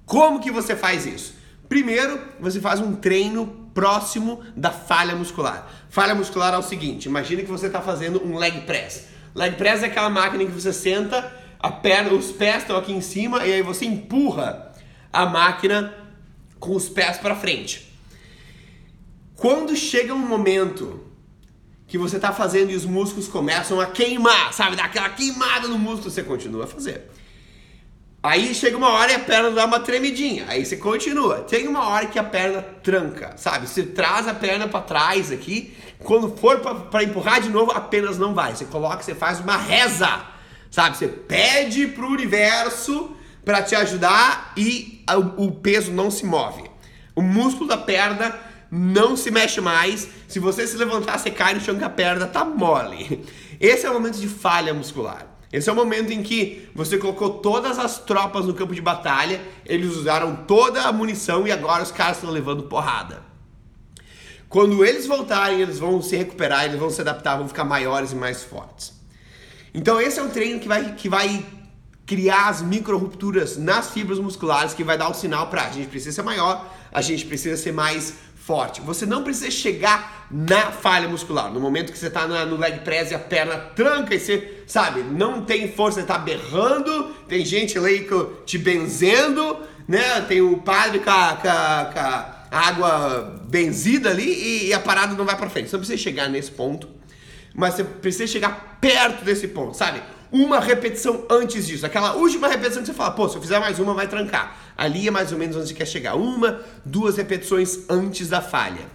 [0.06, 1.34] Como que você faz isso?
[1.68, 5.70] Primeiro, você faz um treino próximo da falha muscular.
[5.88, 9.06] Falha muscular é o seguinte: imagine que você está fazendo um leg press.
[9.36, 12.92] Leg press é aquela máquina em que você senta, a perna, os pés estão aqui
[12.92, 14.72] em cima e aí você empurra
[15.12, 15.94] a máquina
[16.58, 17.88] com os pés para frente.
[19.36, 21.04] Quando chega um momento
[21.86, 25.78] que você está fazendo e os músculos começam a queimar, sabe, dá aquela queimada no
[25.78, 27.08] músculo, você continua a fazer.
[28.20, 30.46] Aí chega uma hora e a perna dá uma tremidinha.
[30.48, 31.36] Aí você continua.
[31.42, 33.68] Tem uma hora que a perna tranca, sabe?
[33.68, 35.76] Você traz a perna para trás aqui.
[36.00, 38.56] Quando for para empurrar de novo, apenas não vai.
[38.56, 40.20] Você coloca, você faz uma reza,
[40.68, 40.96] sabe?
[40.96, 45.04] Você pede pro universo para te ajudar e
[45.38, 46.64] o, o peso não se move.
[47.14, 48.34] O músculo da perna
[48.68, 50.08] não se mexe mais.
[50.26, 53.24] Se você se levantar, você cai no chão que a perna tá mole.
[53.60, 55.27] Esse é o momento de falha muscular.
[55.52, 59.40] Esse é o momento em que você colocou todas as tropas no campo de batalha,
[59.64, 63.22] eles usaram toda a munição e agora os caras estão levando porrada.
[64.48, 68.16] Quando eles voltarem, eles vão se recuperar, eles vão se adaptar, vão ficar maiores e
[68.16, 68.92] mais fortes.
[69.72, 71.44] Então esse é um treino que vai, que vai
[72.06, 75.88] criar as micro rupturas nas fibras musculares, que vai dar o sinal para a gente
[75.88, 78.14] precisa ser maior, a gente precisa ser mais
[78.48, 78.80] forte.
[78.80, 81.52] Você não precisa chegar na falha muscular.
[81.52, 85.02] No momento que você está no leg press e a perna tranca e você, sabe,
[85.02, 88.08] não tem força, está berrando, tem gente ali
[88.46, 90.22] te benzendo, né?
[90.22, 94.80] Tem o padre com a, com a, com a água benzida ali e, e a
[94.80, 95.68] parada não vai para frente.
[95.68, 96.88] Você não precisa chegar nesse ponto,
[97.54, 100.00] mas você precisa chegar perto desse ponto, sabe?
[100.30, 101.86] Uma repetição antes disso.
[101.86, 104.56] Aquela última repetição que você fala, pô, se eu fizer mais uma, vai trancar.
[104.76, 106.14] Ali é mais ou menos onde você quer chegar.
[106.14, 108.86] Uma, duas repetições antes da falha.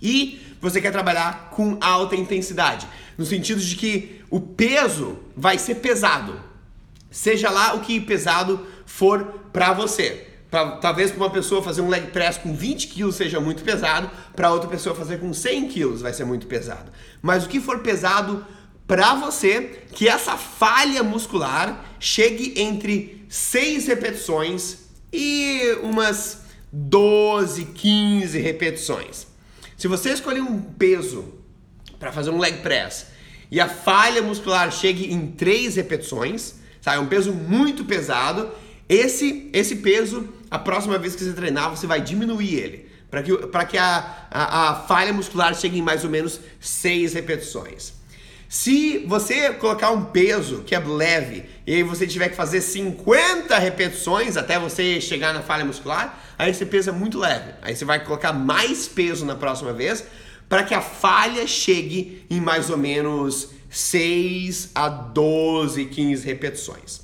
[0.00, 2.86] E você quer trabalhar com alta intensidade.
[3.16, 6.40] No sentido de que o peso vai ser pesado.
[7.10, 10.26] Seja lá o que pesado for para você.
[10.50, 14.08] Pra, talvez para uma pessoa fazer um leg press com 20 quilos seja muito pesado,
[14.34, 16.90] para outra pessoa fazer com 100 quilos vai ser muito pesado.
[17.20, 18.44] Mas o que for pesado
[18.86, 24.78] para você que essa falha muscular chegue entre 6 repetições
[25.12, 29.26] e umas 12, 15 repetições.
[29.76, 31.34] Se você escolher um peso
[31.98, 33.06] para fazer um leg press
[33.50, 38.50] e a falha muscular chegue em 3 repetições, é um peso muito pesado,
[38.88, 42.88] esse, esse peso, a próxima vez que você treinar, você vai diminuir ele.
[43.10, 47.14] Para que, pra que a, a, a falha muscular chegue em mais ou menos 6
[47.14, 47.95] repetições.
[48.58, 53.56] Se você colocar um peso que é leve e aí você tiver que fazer 50
[53.58, 57.52] repetições até você chegar na falha muscular, aí esse peso é muito leve.
[57.60, 60.04] Aí você vai colocar mais peso na próxima vez
[60.48, 67.02] para que a falha chegue em mais ou menos 6 a 12, 15 repetições.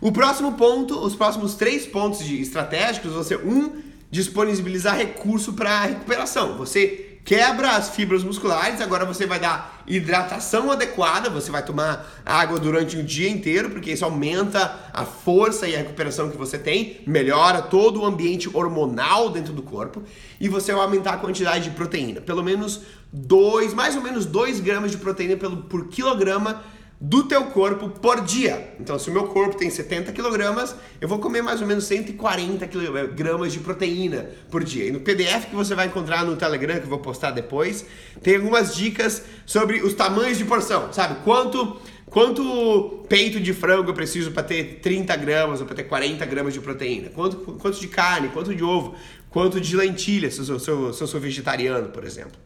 [0.00, 6.56] O próximo ponto, os próximos três pontos estratégicos, você um disponibilizar recurso para recuperação.
[6.56, 12.58] Você quebra as fibras musculares, agora você vai dar hidratação adequada, você vai tomar água
[12.58, 17.00] durante o dia inteiro, porque isso aumenta a força e a recuperação que você tem,
[17.06, 20.02] melhora todo o ambiente hormonal dentro do corpo
[20.40, 22.80] e você vai aumentar a quantidade de proteína, pelo menos
[23.12, 26.62] 2, mais ou menos 2 gramas de proteína por quilograma
[27.04, 28.74] do teu corpo por dia.
[28.78, 32.64] Então, se o meu corpo tem 70 quilogramas, eu vou comer mais ou menos 140
[33.12, 34.86] gramas de proteína por dia.
[34.86, 37.84] E no PDF que você vai encontrar no Telegram, que eu vou postar depois,
[38.22, 41.16] tem algumas dicas sobre os tamanhos de porção, sabe?
[41.24, 41.76] Quanto
[42.06, 46.52] Quanto peito de frango eu preciso para ter 30 gramas ou para ter 40 gramas
[46.52, 47.08] de proteína?
[47.08, 48.28] Quanto, quanto de carne?
[48.28, 48.94] Quanto de ovo?
[49.30, 52.38] Quanto de lentilha, se eu, se, eu, se eu sou vegetariano, por exemplo?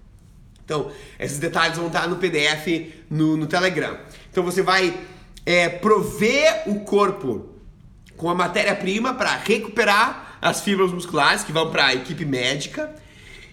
[0.67, 3.97] Então, esses detalhes vão estar no PDF no, no Telegram.
[4.31, 4.99] Então, você vai
[5.47, 7.55] é, prover o corpo
[8.17, 12.93] com a matéria-prima para recuperar as fibras musculares que vão para a equipe médica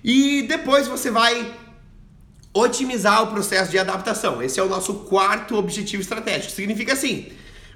[0.03, 1.53] e depois você vai
[2.51, 4.41] otimizar o processo de adaptação.
[4.41, 6.51] Esse é o nosso quarto objetivo estratégico.
[6.51, 7.31] Significa assim: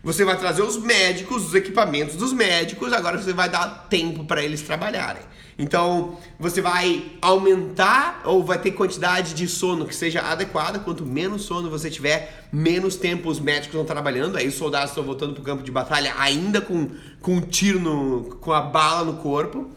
[0.07, 4.41] você vai trazer os médicos, os equipamentos dos médicos, agora você vai dar tempo para
[4.41, 5.21] eles trabalharem.
[5.59, 10.79] Então, você vai aumentar ou vai ter quantidade de sono que seja adequada.
[10.79, 14.37] Quanto menos sono você tiver, menos tempo os médicos estão trabalhando.
[14.37, 16.89] Aí os soldados estão voltando para o campo de batalha ainda com,
[17.19, 19.69] com um tiro, no, com a bala no corpo.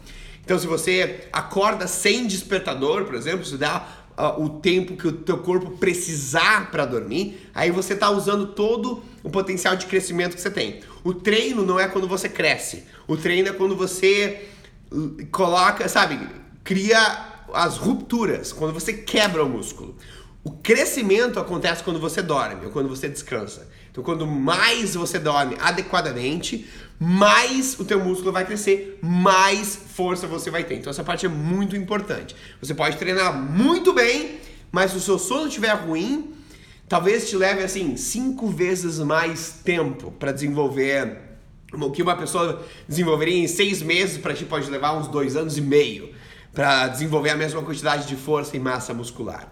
[0.45, 3.85] Então, se você acorda sem despertador, por exemplo, se dá
[4.37, 9.29] o tempo que o teu corpo precisar para dormir, aí você está usando todo o
[9.29, 10.81] potencial de crescimento que você tem.
[11.03, 12.83] O treino não é quando você cresce.
[13.07, 14.47] O treino é quando você
[15.31, 16.19] coloca, sabe,
[16.63, 16.99] cria
[17.53, 19.95] as rupturas, quando você quebra o músculo.
[20.43, 23.67] O crescimento acontece quando você dorme ou quando você descansa.
[23.91, 26.67] Então, quando mais você dorme adequadamente,
[27.03, 30.75] mais o teu músculo vai crescer, mais força você vai ter.
[30.75, 32.35] Então, essa parte é muito importante.
[32.61, 34.39] Você pode treinar muito bem,
[34.71, 36.31] mas se o seu sono estiver ruim,
[36.87, 41.17] talvez te leve assim cinco vezes mais tempo para desenvolver
[41.73, 45.57] o que uma pessoa desenvolveria em seis meses, para ti pode levar uns dois anos
[45.57, 46.13] e meio
[46.53, 49.51] para desenvolver a mesma quantidade de força e massa muscular.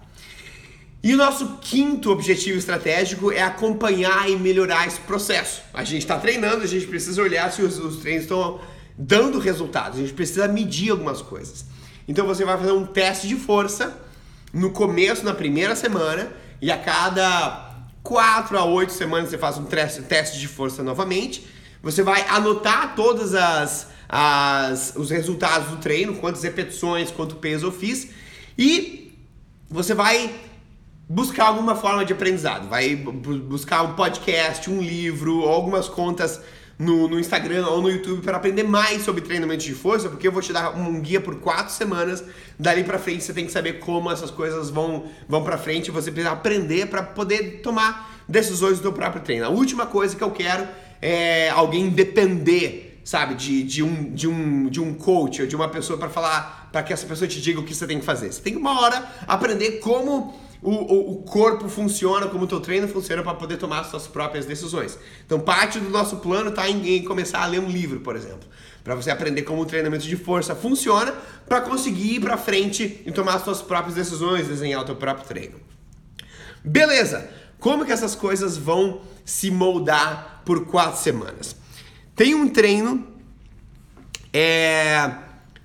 [1.02, 5.62] E o nosso quinto objetivo estratégico é acompanhar e melhorar esse processo.
[5.74, 8.60] A gente está treinando, a gente precisa olhar se os, os treinos estão
[8.98, 11.66] dando resultados, a gente precisa medir algumas coisas.
[12.08, 13.98] Então você vai fazer um teste de força
[14.54, 19.66] no começo, na primeira semana, e a cada quatro a oito semanas você faz um
[19.66, 21.48] teste de força novamente
[21.82, 27.72] você vai anotar todas as, as os resultados do treino, quantas repetições, quanto peso eu
[27.72, 28.10] fiz
[28.58, 29.18] e
[29.70, 30.34] você vai
[31.10, 32.70] buscar alguma forma de aprendizado.
[32.70, 36.40] Vai buscar um podcast, um livro, algumas contas
[36.78, 40.32] no, no Instagram ou no YouTube para aprender mais sobre treinamento de força, porque eu
[40.32, 42.24] vou te dar um guia por quatro semanas.
[42.60, 45.90] Dali para frente você tem que saber como essas coisas vão, vão para frente.
[45.90, 49.46] Você precisa aprender para poder tomar decisões do próprio treino.
[49.46, 50.68] A última coisa que eu quero
[51.02, 55.68] é, alguém depender, sabe, de, de, um, de, um, de um coach ou de uma
[55.68, 58.32] pessoa para falar, para que essa pessoa te diga o que você tem que fazer.
[58.32, 62.60] Você tem que uma hora aprender como o, o, o corpo funciona, como o teu
[62.60, 64.98] treino funciona para poder tomar as suas próprias decisões.
[65.26, 68.48] Então, parte do nosso plano está em, em começar a ler um livro, por exemplo
[68.84, 71.14] para você aprender como o treinamento de força funciona,
[71.48, 75.28] para conseguir ir para frente e tomar as suas próprias decisões, desenhar o teu próprio
[75.28, 75.60] treino.
[76.64, 77.30] Beleza?
[77.60, 81.56] Como que essas coisas vão se moldar por quatro semanas?
[82.16, 83.08] Tem um treino
[84.34, 85.12] é,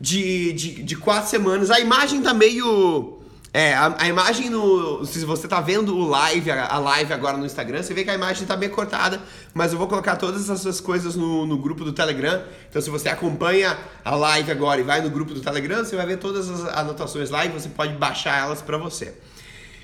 [0.01, 1.71] de, de, de quatro semanas.
[1.71, 3.21] A imagem tá meio.
[3.57, 5.07] É, a, a, imagem no.
[5.07, 8.11] Se você tá vendo o live, a, a, live agora no Instagram, você vê que
[8.11, 9.23] a imagem tá meio cortada,
[9.55, 12.43] mas eu vou colocar todas essas coisas no, no grupo do Telegram.
[12.69, 16.05] Então, se você acompanha a live agora e vai no grupo do Telegram, você vai
[16.05, 19.15] ver todas as anotações lá e você pode baixar elas para você.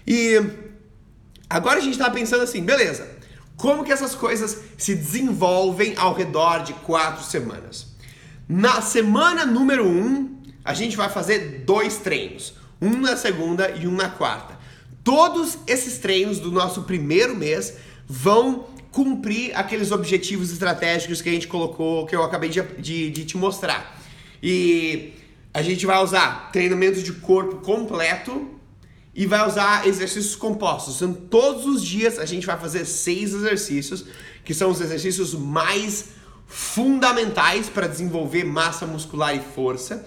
[0.04, 0.68] E
[1.50, 3.08] Agora a gente está pensando assim, beleza,
[3.56, 7.88] como que essas coisas se desenvolvem ao redor de quatro semanas?
[8.48, 13.92] Na semana número um, a gente vai fazer dois treinos, um na segunda e um
[13.92, 14.58] na quarta.
[15.02, 17.74] Todos esses treinos do nosso primeiro mês
[18.06, 23.24] vão cumprir aqueles objetivos estratégicos que a gente colocou, que eu acabei de, de, de
[23.24, 24.00] te mostrar.
[24.42, 25.12] E
[25.52, 28.50] a gente vai usar treinamento de corpo completo
[29.14, 30.96] e vai usar exercícios compostos.
[30.96, 34.04] Então, todos os dias a gente vai fazer seis exercícios,
[34.44, 36.10] que são os exercícios mais
[36.46, 40.06] fundamentais para desenvolver massa muscular e força.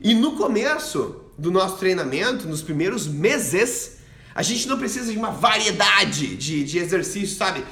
[0.00, 3.98] E no começo do nosso treinamento, nos primeiros meses,
[4.34, 7.62] A gente não precisa de uma variedade de, de exercícios, sabe?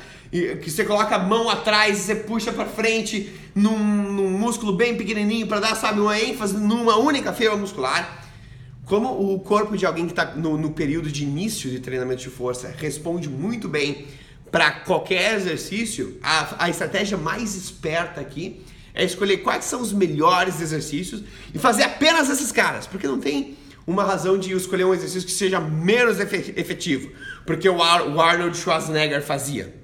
[0.62, 4.96] que você coloca a mão atrás e você puxa para frente num, num, músculo bem
[4.96, 8.26] pequenininho para dar, sabe, uma ênfase numa única fibra muscular.
[8.86, 12.30] Como o corpo de alguém que está no, no período de início de treinamento de
[12.30, 14.06] força responde muito bem
[14.50, 18.62] para qualquer exercício, a, a estratégia mais esperta aqui
[18.94, 21.22] é escolher quais são os melhores exercícios
[21.54, 25.34] e fazer apenas esses caras, porque não tem uma razão de escolher um exercício que
[25.34, 27.10] seja menos efetivo,
[27.46, 29.74] porque o, Ar o Arnold Schwarzenegger fazia.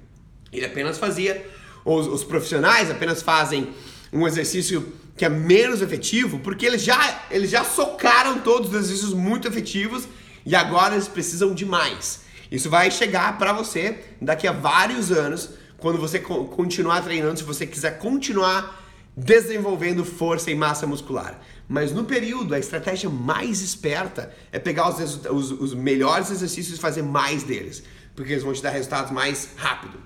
[0.51, 1.45] Ele apenas fazia,
[1.83, 3.69] os, os profissionais apenas fazem
[4.11, 9.13] um exercício que é menos efetivo, porque eles já, eles já socaram todos os exercícios
[9.13, 10.07] muito efetivos
[10.45, 12.21] e agora eles precisam de mais.
[12.49, 17.65] Isso vai chegar para você daqui a vários anos, quando você continuar treinando, se você
[17.67, 18.79] quiser continuar
[19.19, 21.39] desenvolvendo força e massa muscular.
[21.67, 26.81] Mas no período, a estratégia mais esperta é pegar os, os, os melhores exercícios e
[26.81, 27.83] fazer mais deles,
[28.15, 29.99] porque eles vão te dar resultados mais rápido.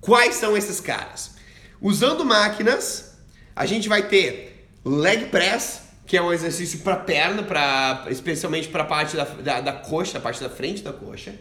[0.00, 1.36] Quais são esses caras?
[1.80, 3.16] Usando máquinas,
[3.54, 8.82] a gente vai ter leg press, que é um exercício para perna, pra, especialmente para
[8.82, 11.34] a parte da, da, da coxa, a parte da frente da coxa,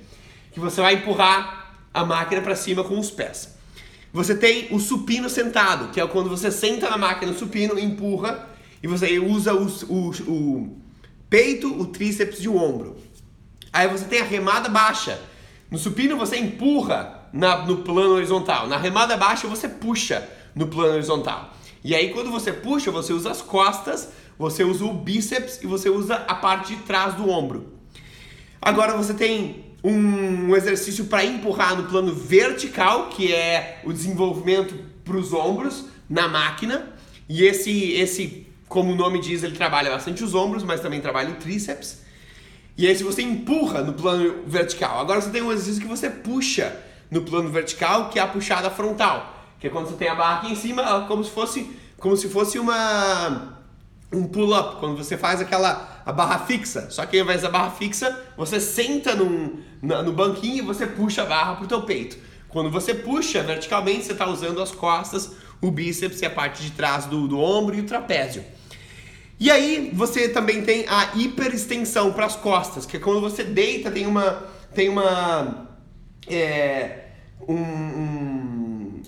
[0.52, 3.57] que você vai empurrar a máquina para cima com os pés.
[4.14, 8.48] Você tem o supino sentado, que é quando você senta na máquina no supino, empurra
[8.82, 10.78] e você usa o, o, o
[11.30, 12.98] peito, o tríceps e o ombro.
[13.72, 15.20] Aí você tem a remada baixa.
[15.70, 18.68] No supino você empurra na, no plano horizontal.
[18.68, 21.54] Na remada baixa você puxa no plano horizontal.
[21.84, 25.90] E aí quando você puxa, você usa as costas você usa o bíceps e você
[25.90, 27.74] usa a parte de trás do ombro.
[28.62, 35.18] Agora você tem um exercício para empurrar no plano vertical, que é o desenvolvimento para
[35.18, 36.94] os ombros na máquina.
[37.30, 41.30] E esse, esse, como o nome diz, ele trabalha bastante os ombros, mas também trabalha
[41.30, 42.02] o tríceps.
[42.78, 45.00] E aí você empurra no plano vertical.
[45.00, 46.76] Agora você tem um exercício que você puxa
[47.10, 50.40] no plano vertical, que é a puxada frontal, que é quando você tem a barra
[50.40, 53.58] aqui em cima, como se fosse, como se fosse uma
[54.12, 56.90] um pull-up, quando você faz aquela a barra fixa.
[56.90, 61.24] Só que ao invés da barra fixa, você senta num, no banquinho e você puxa
[61.24, 62.18] a barra pro teu peito.
[62.48, 66.72] Quando você puxa verticalmente, você está usando as costas, o bíceps e a parte de
[66.72, 68.42] trás do, do ombro e o trapézio.
[69.38, 73.92] E aí você também tem a hiperextensão para as costas, que é quando você deita,
[73.92, 74.44] tem uma
[74.74, 75.68] tem uma
[76.26, 77.10] é,
[77.48, 79.02] um, um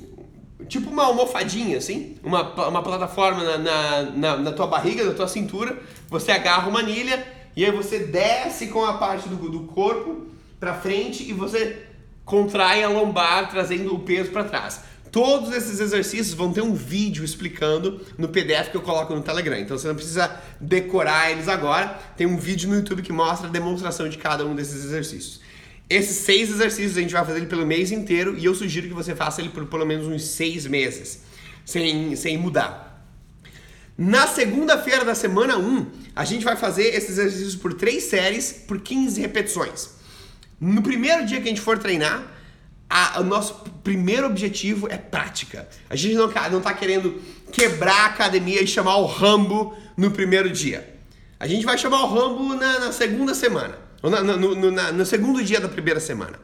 [0.67, 5.27] tipo uma almofadinha, assim, uma, uma plataforma na, na, na, na, tua barriga, na tua
[5.27, 5.77] cintura,
[6.09, 10.27] você agarra uma anilha e aí você desce com a parte do, do corpo
[10.59, 11.83] para frente e você
[12.25, 14.81] contrai a lombar, trazendo o peso para trás.
[15.11, 19.57] Todos esses exercícios vão ter um vídeo explicando no PDF que eu coloco no Telegram.
[19.57, 21.99] Então você não precisa decorar eles agora.
[22.15, 25.41] Tem um vídeo no YouTube que mostra a demonstração de cada um desses exercícios.
[25.89, 28.93] Esses seis exercícios a gente vai fazer ele pelo mês inteiro e eu sugiro que
[28.93, 31.23] você faça ele por pelo menos uns seis meses,
[31.65, 32.88] sem, sem mudar.
[34.01, 35.85] Na segunda-feira da semana 1,
[36.15, 39.89] a gente vai fazer esses exercícios por três séries, por 15 repetições.
[40.57, 42.25] No primeiro dia que a gente for treinar,
[42.89, 45.67] a, o nosso primeiro objetivo é prática.
[45.89, 47.21] A gente não, não tá querendo
[47.51, 50.95] quebrar a academia e chamar o Rambo no primeiro dia.
[51.37, 53.77] A gente vai chamar o Rambo na, na segunda semana.
[54.01, 56.39] No, no, no, na, no segundo dia da primeira semana.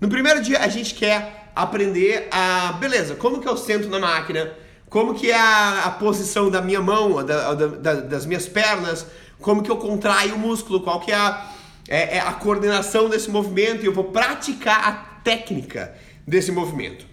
[0.00, 4.52] No primeiro dia a gente quer aprender a, beleza, como que eu sento na máquina,
[4.94, 9.04] como que é a, a posição da minha mão, da, da, das minhas pernas,
[9.40, 11.50] como que eu contraio o músculo, qual que é a,
[11.88, 14.92] é, é a coordenação desse movimento e eu vou praticar a
[15.24, 15.92] técnica
[16.24, 17.04] desse movimento.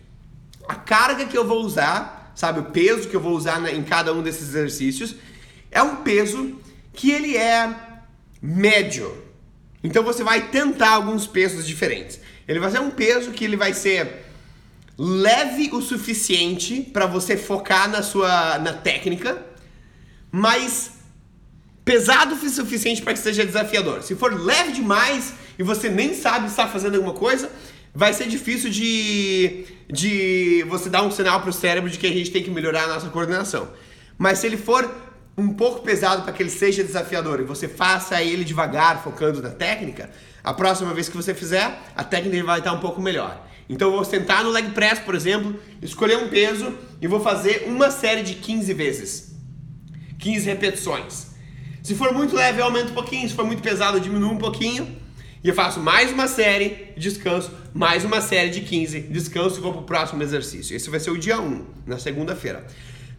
[0.69, 3.82] A carga que eu vou usar, sabe, o peso que eu vou usar na, em
[3.82, 5.15] cada um desses exercícios,
[5.71, 6.61] é um peso
[6.93, 7.67] que ele é
[8.39, 9.11] médio,
[9.84, 12.19] então você vai tentar alguns pesos diferentes.
[12.47, 14.23] Ele vai ser um peso que ele vai ser
[15.03, 19.43] leve o suficiente para você focar na sua na técnica,
[20.31, 20.91] mas
[21.83, 24.03] pesado o suficiente para que seja desafiador.
[24.03, 27.49] Se for leve demais e você nem sabe se está fazendo alguma coisa,
[27.95, 32.11] vai ser difícil de, de você dar um sinal para o cérebro de que a
[32.11, 33.69] gente tem que melhorar a nossa coordenação.
[34.19, 34.87] Mas se ele for
[35.35, 39.49] um pouco pesado para que ele seja desafiador e você faça ele devagar, focando na
[39.49, 40.11] técnica,
[40.43, 43.49] a próxima vez que você fizer, a técnica vai estar um pouco melhor.
[43.70, 47.66] Então eu vou sentar no leg press, por exemplo, escolher um peso e vou fazer
[47.68, 49.36] uma série de 15 vezes.
[50.20, 51.32] 15 repetições.
[51.82, 54.38] Se for muito leve, eu aumento um pouquinho, se for muito pesado, eu diminuo um
[54.38, 54.99] pouquinho.
[55.43, 59.74] E eu faço mais uma série, descanso, mais uma série de 15, descanso e vou
[59.74, 60.76] para o próximo exercício.
[60.76, 62.68] Esse vai ser o dia 1, na segunda-feira.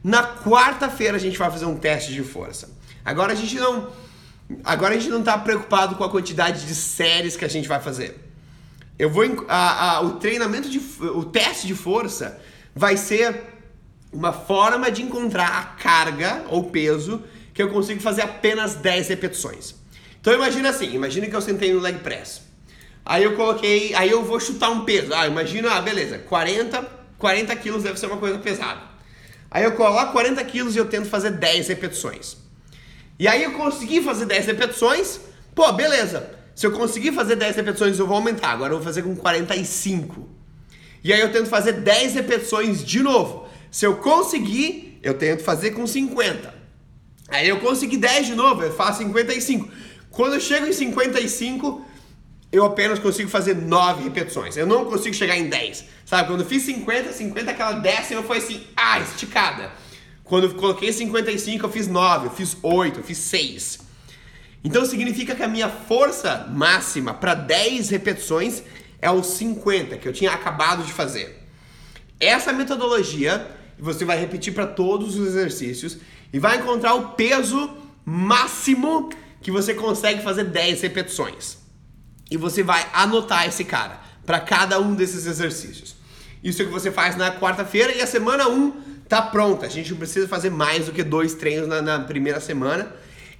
[0.05, 2.71] Na quarta-feira a gente vai fazer um teste de força.
[3.05, 3.91] Agora a gente não
[4.63, 7.81] agora a gente não está preocupado com a quantidade de séries que a gente vai
[7.81, 8.22] fazer.
[9.03, 12.41] Eu vou a, a, o treinamento de o teste de força
[12.73, 13.43] vai ser
[14.13, 17.21] uma forma de encontrar a carga ou peso
[17.53, 19.75] que eu consigo fazer apenas 10 repetições.
[20.21, 22.43] Então imagina assim, imagina que eu sentei no leg press.
[23.05, 25.13] Aí eu coloquei, aí eu vou chutar um peso.
[25.13, 26.89] Ah, imagina, ah, beleza, 40,
[27.19, 28.83] 40 quilos deve ser uma coisa pesada.
[29.51, 32.37] Aí eu coloco 40 quilos e eu tento fazer 10 repetições.
[33.19, 35.19] E aí eu consegui fazer 10 repetições,
[35.57, 36.32] pô, beleza.
[36.55, 38.51] Se eu conseguir fazer 10 repetições, eu vou aumentar.
[38.51, 40.29] Agora eu vou fazer com 45.
[41.05, 43.49] E aí eu tento fazer 10 repetições de novo.
[43.71, 46.55] Se eu conseguir, eu tento fazer com 50.
[47.29, 49.69] Aí eu consegui 10 de novo, eu faço 55.
[50.11, 51.85] Quando eu chego em 55,
[52.53, 54.57] eu apenas consigo fazer 9 repetições.
[54.57, 55.85] Eu não consigo chegar em 10.
[56.05, 59.73] Sabe, quando eu fiz 50, 50 aquela décima foi assim, ah, esticada.
[60.23, 63.79] Quando eu coloquei 55, eu fiz 9, eu fiz 8, eu fiz 6.
[64.65, 68.63] Então significa que a minha força máxima para 10 repetições
[69.01, 71.43] é os 50 que eu tinha acabado de fazer.
[72.21, 73.47] Essa metodologia
[73.79, 75.99] você vai repetir para todos os exercícios
[76.33, 79.11] e vai encontrar o peso máximo
[79.41, 81.59] que você consegue fazer 10 repetições.
[82.31, 85.97] E você vai anotar esse cara para cada um desses exercícios.
[86.43, 88.71] Isso é o que você faz na quarta-feira e a semana 1
[89.09, 89.67] tá pronta.
[89.67, 92.93] A gente não precisa fazer mais do que dois treinos na, na primeira semana.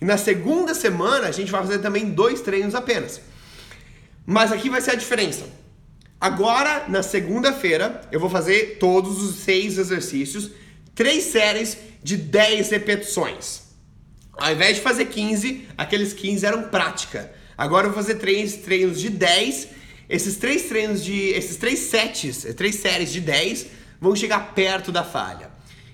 [0.03, 3.21] E na segunda semana a gente vai fazer também dois treinos apenas.
[4.27, 5.45] Mas aqui vai ser a diferença.
[6.21, 10.51] Agora, na segunda-feira, eu vou fazer todos os seis exercícios,
[10.93, 13.63] três séries de 10 repetições.
[14.33, 17.33] Ao invés de fazer 15, aqueles 15 eram prática.
[17.57, 19.69] Agora eu vou fazer três treinos de 10.
[20.09, 21.29] Esses três treinos de.
[21.29, 23.67] Esses três sets, três séries de 10
[24.01, 25.49] vão chegar perto da falha.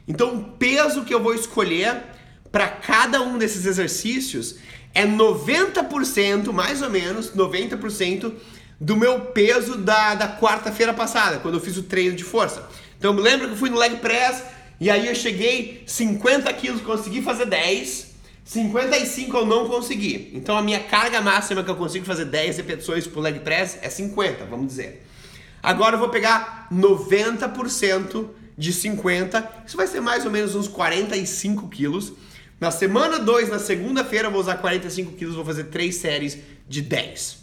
[0.07, 2.17] Então o peso que eu vou escolher
[2.51, 4.57] para cada um desses exercícios
[4.95, 8.33] é 90%, mais ou menos, 90%
[8.81, 12.69] do meu peso da, da quarta-feira passada, quando eu fiz o treino de força.
[12.99, 14.43] Então lembra que eu fui no leg press
[14.81, 18.09] e aí eu cheguei 50 quilos, consegui fazer 10,
[18.45, 20.31] 55 eu não consegui.
[20.35, 23.91] Então a minha carga máxima que eu consigo fazer 10 repetições por leg press é
[23.91, 25.05] 50, vamos dizer.
[25.63, 31.69] Agora eu vou pegar 90% de 50, isso vai ser mais ou menos uns 45
[31.69, 32.13] quilos.
[32.61, 36.39] Na semana 2, na segunda-feira, eu vou usar 45 quilos, vou fazer 3 séries
[36.69, 37.39] de 10.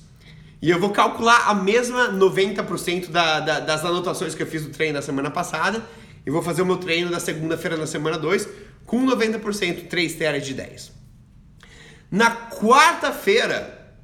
[0.62, 4.72] E eu vou calcular a mesma 90% da, da, das anotações que eu fiz do
[4.72, 5.82] treino da semana passada.
[6.26, 8.48] E vou fazer o meu treino da segunda-feira na semana 2
[8.86, 10.92] com 90%, 3 séries de 10.
[12.12, 13.96] Na quarta-feira,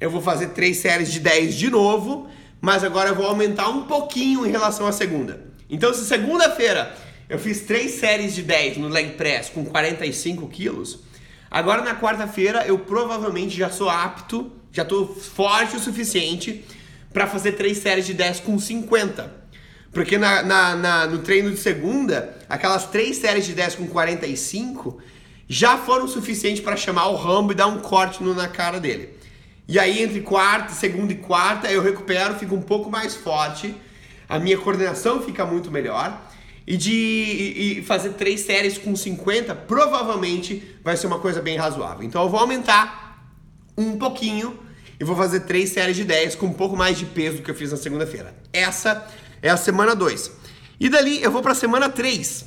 [0.00, 2.28] eu vou fazer 3 séries de 10 de novo,
[2.60, 5.44] mas agora eu vou aumentar um pouquinho em relação à segunda.
[5.68, 6.94] Então, se segunda-feira
[7.34, 11.00] eu fiz 3 séries de 10 no leg press com 45 quilos,
[11.50, 16.64] agora na quarta-feira eu provavelmente já sou apto já estou forte o suficiente
[17.12, 19.32] para fazer três séries de 10 com 50.
[19.92, 25.00] Porque na, na, na, no treino de segunda, aquelas três séries de 10 com 45
[25.48, 29.10] já foram suficientes para chamar o Rambo e dar um corte no, na cara dele.
[29.68, 33.72] E aí, entre quarta, segunda e quarta, eu recupero, fico um pouco mais forte,
[34.28, 36.20] a minha coordenação fica muito melhor.
[36.66, 41.56] E de e, e fazer três séries com 50 provavelmente vai ser uma coisa bem
[41.56, 42.02] razoável.
[42.02, 43.30] Então eu vou aumentar
[43.76, 44.58] um pouquinho
[44.98, 47.50] e vou fazer três séries de 10 com um pouco mais de peso do que
[47.50, 48.34] eu fiz na segunda-feira.
[48.52, 49.06] Essa
[49.42, 50.30] é a semana 2.
[50.80, 52.44] E dali eu vou para a semana 3.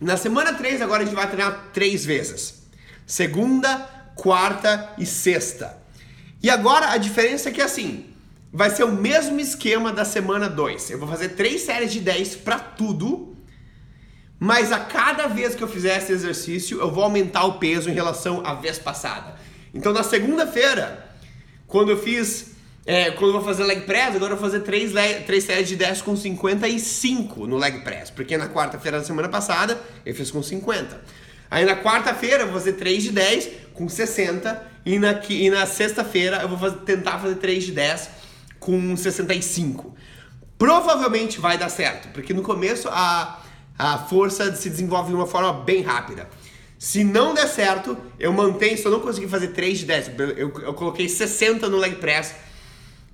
[0.00, 2.62] Na semana 3 agora a gente vai treinar três vezes.
[3.06, 3.78] Segunda,
[4.14, 5.76] quarta e sexta.
[6.42, 8.06] E agora a diferença é que assim,
[8.52, 10.90] vai ser o mesmo esquema da semana 2.
[10.90, 13.31] Eu vou fazer três séries de 10 para tudo,
[14.44, 17.92] mas a cada vez que eu fizer esse exercício, eu vou aumentar o peso em
[17.92, 19.36] relação à vez passada.
[19.72, 21.06] Então na segunda-feira,
[21.68, 22.50] quando eu fiz.
[22.84, 24.92] É, quando eu vou fazer leg press, agora eu vou fazer 3,
[25.24, 28.10] três séries de 10 com 55 no leg press.
[28.10, 31.00] Porque na quarta-feira da semana passada eu fiz com 50.
[31.48, 34.60] Aí na quarta-feira eu vou fazer 3 de 10 com 60.
[34.84, 38.10] E na, e na sexta-feira eu vou fazer, tentar fazer 3 de 10
[38.58, 39.94] com 65.
[40.58, 43.40] Provavelmente vai dar certo, porque no começo a,
[43.78, 46.28] a força se desenvolve de uma forma bem rápida.
[46.78, 48.76] Se não der certo, eu mantenho.
[48.76, 52.34] Se eu não conseguir fazer 3 de 10, eu, eu coloquei 60 no leg press.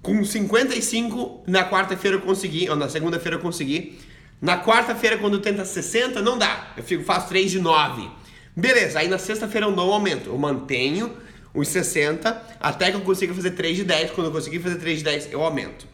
[0.01, 3.99] Com 55 na quarta-feira eu consegui, ou na segunda-feira eu consegui.
[4.41, 6.73] Na quarta-feira, quando tenta 60, não dá.
[6.77, 8.09] Eu fico, faço 3 de 9.
[8.57, 10.31] Beleza, aí na sexta-feira eu não aumento.
[10.31, 11.17] Eu mantenho
[11.53, 14.13] os 60 até que eu consiga fazer 3 de 10.
[14.13, 15.87] Quando eu conseguir fazer 3 de 10, eu aumento.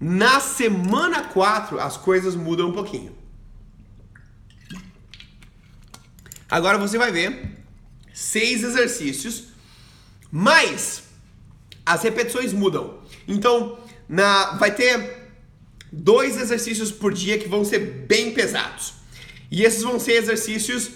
[0.00, 3.17] Na semana 4, as coisas mudam um pouquinho.
[6.50, 7.58] Agora você vai ver
[8.12, 9.44] seis exercícios,
[10.30, 11.02] mas
[11.84, 12.98] as repetições mudam.
[13.26, 13.78] Então,
[14.08, 15.28] na, vai ter
[15.92, 18.94] dois exercícios por dia que vão ser bem pesados.
[19.50, 20.90] E esses vão ser exercícios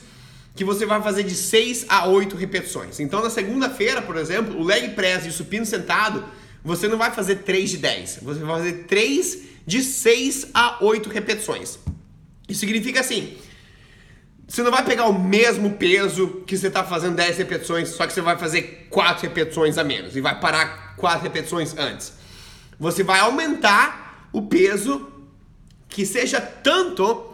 [0.54, 3.00] que você vai fazer de 6 a 8 repetições.
[3.00, 6.24] Então, na segunda-feira, por exemplo, o leg press e o supino sentado,
[6.62, 11.08] você não vai fazer 3 de 10, você vai fazer 3 de 6 a 8
[11.08, 11.78] repetições.
[12.48, 13.36] Isso significa assim,
[14.52, 18.12] você não vai pegar o mesmo peso que você está fazendo 10 repetições, só que
[18.12, 22.12] você vai fazer 4 repetições a menos e vai parar 4 repetições antes.
[22.78, 25.10] Você vai aumentar o peso
[25.88, 27.32] que seja tanto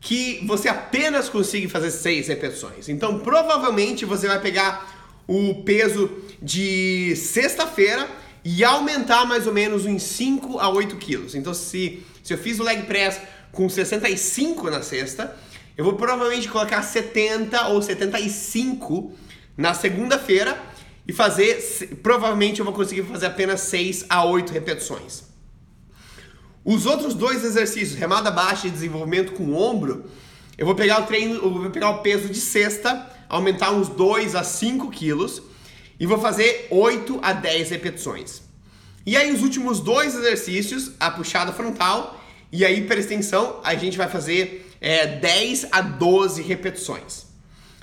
[0.00, 2.88] que você apenas consiga fazer 6 repetições.
[2.88, 6.08] Então, provavelmente você vai pegar o peso
[6.40, 8.08] de sexta-feira
[8.44, 11.34] e aumentar mais ou menos uns 5 a 8 quilos.
[11.34, 15.36] Então, se, se eu fiz o leg press com 65 na sexta,
[15.76, 19.12] eu vou provavelmente colocar 70 ou 75
[19.56, 20.60] na segunda-feira
[21.06, 25.24] e fazer, provavelmente eu vou conseguir fazer apenas 6 a 8 repetições.
[26.64, 30.04] Os outros dois exercícios, remada baixa e desenvolvimento com o ombro,
[30.56, 34.34] eu vou pegar o treino, eu vou pegar o peso de sexta, aumentar uns 2
[34.34, 35.42] a 5 quilos
[35.98, 38.42] e vou fazer 8 a 10 repetições.
[39.04, 42.18] E aí os últimos dois exercícios, a puxada frontal
[42.50, 47.24] e a hiperextensão, a gente vai fazer é, 10 a 12 repetições.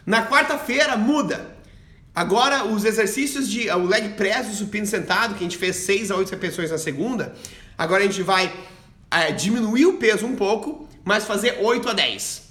[0.06, 1.58] Na quarta-feira muda.
[2.14, 6.12] Agora os exercícios de o leg press, o supino sentado, que a gente fez 6
[6.12, 7.34] a 8 repetições na segunda,
[7.76, 8.54] agora a gente vai
[9.10, 12.43] é, diminuir o peso um pouco, mas fazer 8 a 10.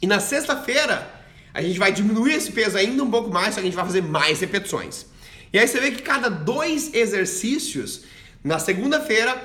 [0.00, 1.10] E na sexta-feira
[1.52, 3.84] a gente vai diminuir esse peso ainda um pouco mais, só que a gente vai
[3.84, 5.06] fazer mais repetições.
[5.52, 8.02] E aí você vê que cada dois exercícios,
[8.44, 9.42] na segunda-feira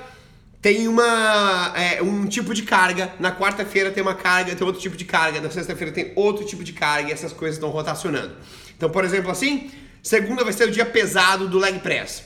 [0.62, 4.98] tem uma é, um tipo de carga, na quarta-feira tem uma carga, tem outro tipo
[4.98, 8.36] de carga, na sexta-feira tem outro tipo de carga e essas coisas estão rotacionando.
[8.76, 12.24] Então, por exemplo, assim, segunda vai ser o dia pesado do leg press.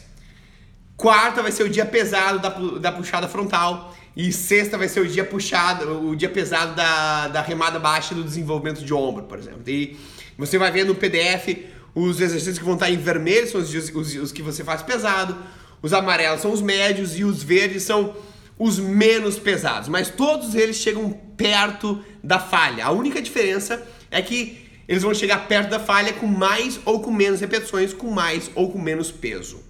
[0.95, 3.95] Quarta vai ser o dia pesado da, da puxada frontal.
[4.15, 8.23] E sexta vai ser o dia puxado, o dia pesado da, da remada baixa do
[8.23, 9.61] desenvolvimento de ombro, por exemplo.
[9.65, 9.97] E
[10.37, 11.65] você vai ver no PDF
[11.95, 15.35] os exercícios que vão estar em vermelho, são os, os, os que você faz pesado.
[15.81, 18.15] Os amarelos são os médios e os verdes são
[18.57, 19.89] os menos pesados.
[19.89, 22.85] Mas todos eles chegam perto da falha.
[22.85, 27.11] A única diferença é que eles vão chegar perto da falha com mais ou com
[27.11, 29.63] menos repetições, com mais ou com menos peso.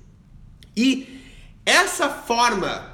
[0.76, 1.22] E
[1.66, 2.90] essa forma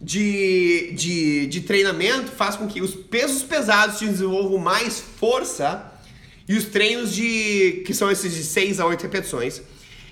[0.00, 5.92] de, de, de treinamento faz com que os pesos pesados desenvolvam mais força
[6.48, 9.62] e os treinos de que são esses de 6 a 8 repetições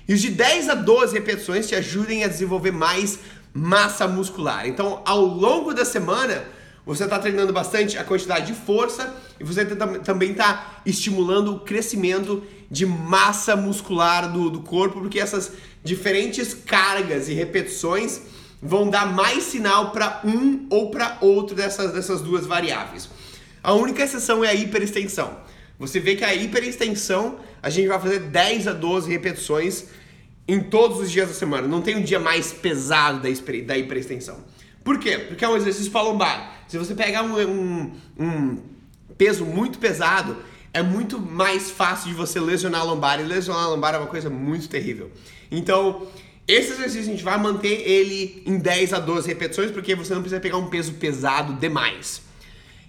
[0.07, 3.19] e os de 10 a 12 repetições te ajudem a desenvolver mais
[3.53, 4.67] massa muscular.
[4.67, 6.43] Então, ao longo da semana,
[6.85, 12.43] você está treinando bastante a quantidade de força e você também está estimulando o crescimento
[12.69, 15.51] de massa muscular do, do corpo, porque essas
[15.83, 18.21] diferentes cargas e repetições
[18.61, 23.09] vão dar mais sinal para um ou para outro dessas, dessas duas variáveis.
[23.63, 25.37] A única exceção é a hiperextensão.
[25.81, 29.85] Você vê que a hiperextensão a gente vai fazer 10 a 12 repetições
[30.47, 31.67] em todos os dias da semana.
[31.67, 34.43] Não tem um dia mais pesado da, hiperextensão.
[34.83, 35.17] Por quê?
[35.17, 36.65] Porque é um exercício para lombar.
[36.67, 38.57] Se você pegar um, um, um,
[39.17, 40.37] peso muito pesado,
[40.71, 43.19] é muito mais fácil de você lesionar a lombar.
[43.19, 45.09] E lesionar a lombar é uma coisa muito terrível.
[45.49, 46.05] Então,
[46.47, 50.21] esse exercício a gente vai manter ele em 10 a 12 repetições, porque você não
[50.21, 52.21] precisa pegar um peso pesado demais.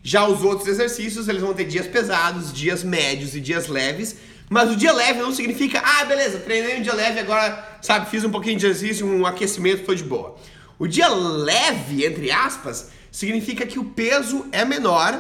[0.03, 4.17] Já os outros exercícios, eles vão ter dias pesados, dias médios e dias leves.
[4.51, 8.23] Mas o dia leve não significa, ah, beleza, treinei um dia leve, agora, sabe, fiz
[8.23, 10.37] um pouquinho de exercício, um aquecimento, foi de boa.
[10.79, 15.19] O dia leve, entre aspas, significa que o peso é menor,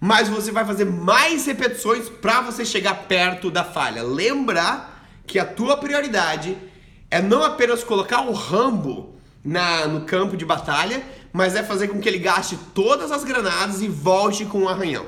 [0.00, 4.02] mas você vai fazer mais repetições para você chegar perto da falha.
[4.02, 4.88] Lembra
[5.26, 6.56] que a tua prioridade
[7.10, 11.02] é não apenas colocar o Rambo na, no campo de batalha,
[11.32, 14.68] mas é fazer com que ele gaste todas as granadas e volte com o um
[14.68, 15.06] arranhão.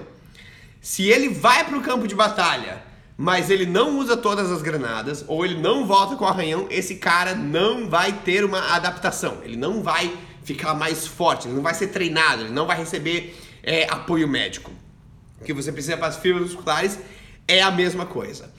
[0.80, 2.82] Se ele vai para o campo de batalha,
[3.16, 6.96] mas ele não usa todas as granadas, ou ele não volta com o arranhão, esse
[6.96, 9.38] cara não vai ter uma adaptação.
[9.44, 10.12] Ele não vai
[10.42, 14.72] ficar mais forte, ele não vai ser treinado, ele não vai receber é, apoio médico.
[15.40, 16.98] O que você precisa para as fibras musculares
[17.46, 18.52] é a mesma coisa.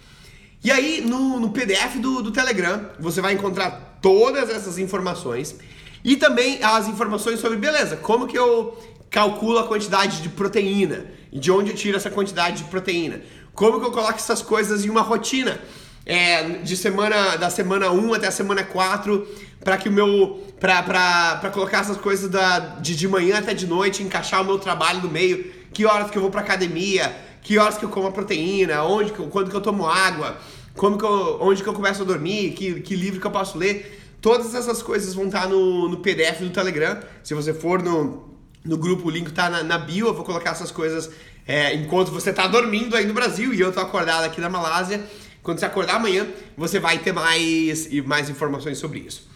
[0.63, 5.55] E aí, no, no PDF do, do Telegram, você vai encontrar todas essas informações
[6.03, 8.77] e também as informações sobre, beleza, como que eu
[9.09, 11.05] calculo a quantidade de proteína?
[11.31, 13.21] E de onde eu tiro essa quantidade de proteína.
[13.53, 15.59] Como que eu coloco essas coisas em uma rotina?
[16.05, 19.25] É, de semana da semana 1 até a semana 4
[19.63, 24.03] para que o meu para colocar essas coisas da, de, de manhã até de noite,
[24.03, 27.77] encaixar o meu trabalho no meio, que horas que eu vou para academia, que horas
[27.77, 30.37] que eu como a proteína, onde quando que eu tomo água,
[30.75, 33.57] como que eu, onde que eu começo a dormir, que, que livro que eu posso
[33.57, 34.02] ler.
[34.23, 36.97] Todas essas coisas vão estar no, no PDF do Telegram.
[37.21, 40.51] Se você for no, no grupo, o link tá na, na bio, eu vou colocar
[40.51, 41.11] essas coisas
[41.45, 45.03] é, enquanto você está dormindo aí no Brasil e eu tô acordado aqui na Malásia.
[45.43, 49.27] Quando você acordar amanhã, você vai ter mais, mais informações sobre isso.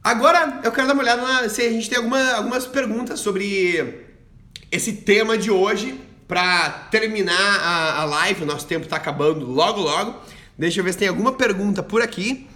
[0.00, 4.06] Agora eu quero dar uma olhada na, se a gente tem alguma, algumas perguntas sobre
[4.70, 8.44] esse tema de hoje para terminar a, a, live.
[8.44, 10.22] O nosso tempo está acabando logo logo.
[10.56, 12.48] Deixa eu ver se tem alguma pergunta por aqui.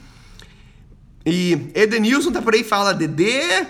[1.25, 3.67] E Edenilson tá por aí, fala Dedê.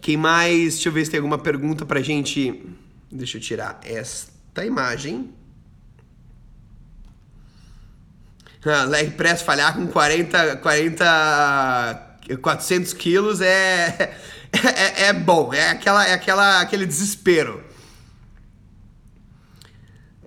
[0.00, 0.74] Quem mais?
[0.74, 2.62] Deixa eu ver se tem alguma pergunta pra gente.
[3.10, 5.32] Deixa eu tirar esta imagem.
[8.66, 14.16] Ah, leg press falhar com 40, 40 400 quilos é,
[14.52, 17.62] é, é bom, é, aquela, é aquela, aquele desespero.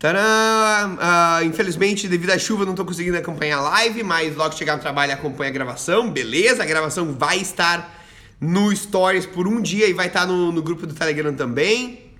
[0.05, 4.75] Uh, infelizmente, devido à chuva, não estou conseguindo acompanhar a live, mas logo que chegar
[4.75, 6.11] no trabalho acompanha a gravação.
[6.11, 7.95] Beleza, a gravação vai estar
[8.39, 12.11] no Stories por um dia e vai estar no, no grupo do Telegram também.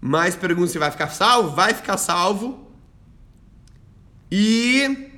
[0.00, 1.54] Mais perguntas se vai ficar salvo?
[1.54, 2.72] Vai ficar salvo.
[4.30, 5.10] E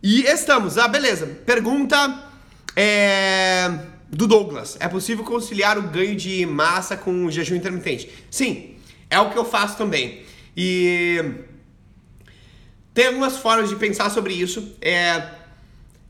[0.00, 0.78] e estamos.
[0.78, 1.26] Ah, beleza.
[1.26, 2.30] Pergunta
[2.76, 4.76] é, do Douglas.
[4.80, 8.10] É possível conciliar o ganho de massa com o jejum intermitente?
[8.30, 8.76] Sim,
[9.10, 10.22] é o que eu faço também.
[10.56, 11.22] E
[12.92, 14.76] tem algumas formas de pensar sobre isso.
[14.80, 15.30] É,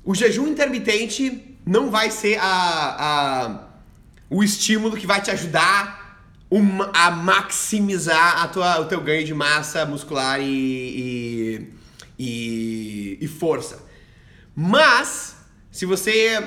[0.05, 3.61] o jejum intermitente não vai ser a, a,
[4.29, 6.05] o estímulo que vai te ajudar
[6.93, 11.69] a maximizar a tua, o teu ganho de massa muscular e, e,
[12.19, 13.83] e, e força.
[14.55, 15.34] Mas,
[15.75, 16.41] se você.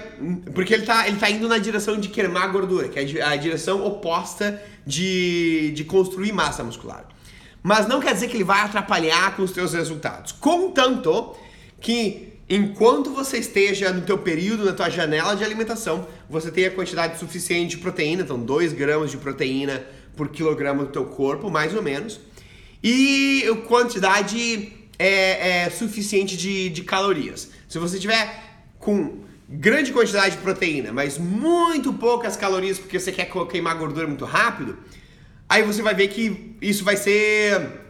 [0.55, 3.85] Porque ele tá, ele tá indo na direção de queimar gordura, que é a direção
[3.85, 7.05] oposta de, de construir massa muscular.
[7.61, 10.31] Mas não quer dizer que ele vai atrapalhar com os teus resultados.
[10.31, 11.35] Contanto
[11.81, 16.71] que enquanto você esteja no teu período, na tua janela de alimentação, você tenha a
[16.71, 21.75] quantidade suficiente de proteína, então 2 gramas de proteína por quilograma do teu corpo, mais
[21.75, 22.17] ou menos,
[22.81, 27.49] e quantidade é, é suficiente de, de calorias.
[27.67, 28.46] Se você tiver
[28.87, 29.19] com
[29.49, 34.77] grande quantidade de proteína, mas muito poucas calorias porque você quer queimar gordura muito rápido,
[35.49, 37.81] aí você vai ver que isso vai ser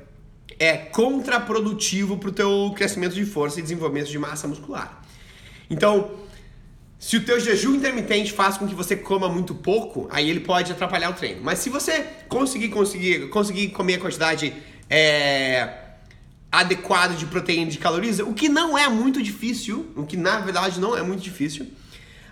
[0.58, 5.04] é contraprodutivo para o teu crescimento de força e desenvolvimento de massa muscular.
[5.70, 6.10] Então,
[6.98, 10.72] se o teu jejum intermitente faz com que você coma muito pouco, aí ele pode
[10.72, 11.42] atrapalhar o treino.
[11.44, 14.52] Mas se você conseguir conseguir conseguir comer a quantidade
[14.90, 15.87] é,
[16.52, 20.40] adequado de proteína e de calorias, o que não é muito difícil, o que na
[20.40, 21.68] verdade não é muito difícil.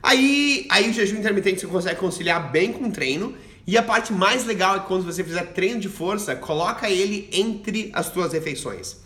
[0.01, 3.35] Aí, aí o jejum intermitente você consegue conciliar bem com o treino.
[3.67, 7.27] E a parte mais legal é que quando você fizer treino de força, coloca ele
[7.31, 8.97] entre as suas refeições.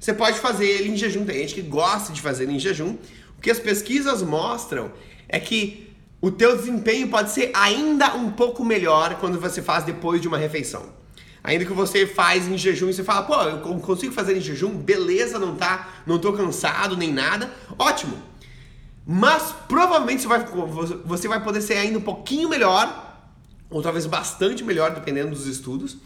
[0.00, 2.96] Você pode fazer ele em jejum, tem gente que gosta de fazer ele em jejum.
[3.36, 4.90] O que as pesquisas mostram
[5.28, 10.20] é que o teu desempenho pode ser ainda um pouco melhor quando você faz depois
[10.20, 10.97] de uma refeição.
[11.48, 14.68] Ainda que você faz em jejum e você fala, pô, eu consigo fazer em jejum,
[14.76, 18.18] beleza, não tá, não tô cansado nem nada, ótimo.
[19.06, 20.44] Mas provavelmente você vai,
[21.06, 23.18] você vai poder ser ainda um pouquinho melhor,
[23.70, 25.96] ou talvez bastante melhor, dependendo dos estudos,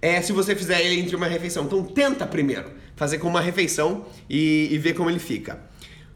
[0.00, 1.64] é, se você fizer ele entre uma refeição.
[1.64, 5.60] Então tenta primeiro fazer com uma refeição e, e ver como ele fica.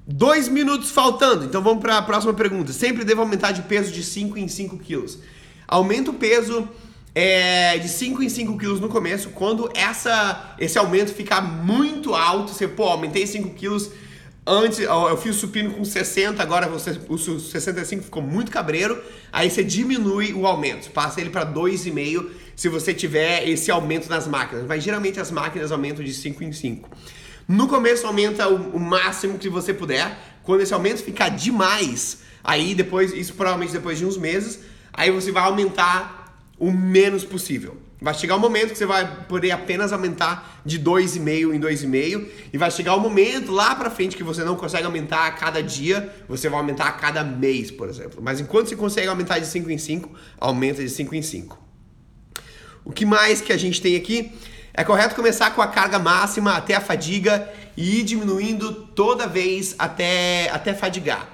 [0.06, 2.72] Dois minutos faltando, então vamos para a próxima pergunta.
[2.72, 5.18] Sempre devo aumentar de peso de 5 em 5 quilos.
[5.66, 6.68] Aumenta o peso
[7.14, 12.52] é, de 5 em 5 quilos no começo, quando essa, esse aumento ficar muito alto,
[12.52, 13.90] você, pô, aumentei 5 quilos,
[14.46, 19.00] antes eu fiz supino com 60, agora você, o 65 ficou muito cabreiro,
[19.30, 24.26] aí você diminui o aumento, passa ele para 2,5 se você tiver esse aumento nas
[24.26, 26.90] máquinas, mas geralmente as máquinas aumentam de 5 em 5.
[27.46, 32.74] No começo aumenta o, o máximo que você puder, quando esse aumento ficar demais, aí
[32.74, 34.60] depois, isso provavelmente depois de uns meses,
[34.92, 36.22] aí você vai aumentar
[36.62, 37.76] o menos possível.
[38.00, 42.56] Vai chegar um momento que você vai poder apenas aumentar de 2,5 em 2,5 e
[42.56, 46.14] vai chegar um momento lá para frente que você não consegue aumentar a cada dia,
[46.28, 48.20] você vai aumentar a cada mês, por exemplo.
[48.22, 50.08] Mas enquanto você consegue aumentar de 5 em 5,
[50.38, 51.58] aumenta de 5 em 5.
[52.84, 54.30] O que mais que a gente tem aqui?
[54.72, 59.74] É correto começar com a carga máxima até a fadiga e ir diminuindo toda vez
[59.80, 61.28] até, até fadigar.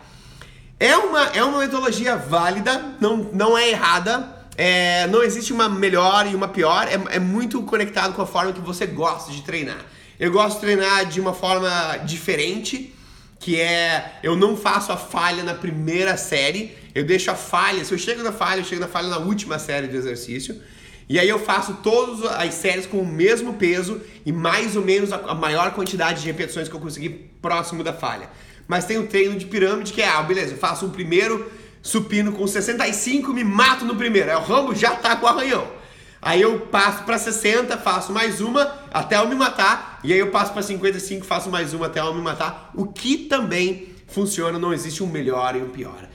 [0.81, 6.27] É uma, é uma metodologia válida, não, não é errada, é, não existe uma melhor
[6.27, 9.87] e uma pior, é, é muito conectado com a forma que você gosta de treinar.
[10.19, 12.93] Eu gosto de treinar de uma forma diferente,
[13.39, 17.95] que é eu não faço a falha na primeira série, eu deixo a falha, se
[17.95, 20.61] eu chego na falha, eu chego na falha na última série do exercício.
[21.09, 25.13] E aí eu faço todas as séries com o mesmo peso e mais ou menos
[25.13, 28.29] a maior quantidade de repetições que eu conseguir próximo da falha.
[28.67, 31.49] Mas tem o treino de pirâmide que é, ah, beleza, eu faço um primeiro
[31.83, 34.31] supino com 65, me mato no primeiro.
[34.31, 35.79] Aí o Rambo já tá com o arranhão.
[36.21, 40.01] Aí eu passo para 60, faço mais uma até eu me matar.
[40.03, 42.71] E aí eu passo para 55, faço mais uma até eu me matar.
[42.75, 46.09] O que também funciona, não existe um melhor e um pior.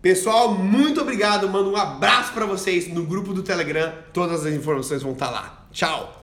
[0.00, 1.48] Pessoal, muito obrigado.
[1.48, 3.92] Mando um abraço para vocês no grupo do Telegram.
[4.12, 5.66] Todas as informações vão estar tá lá.
[5.72, 6.18] Tchau.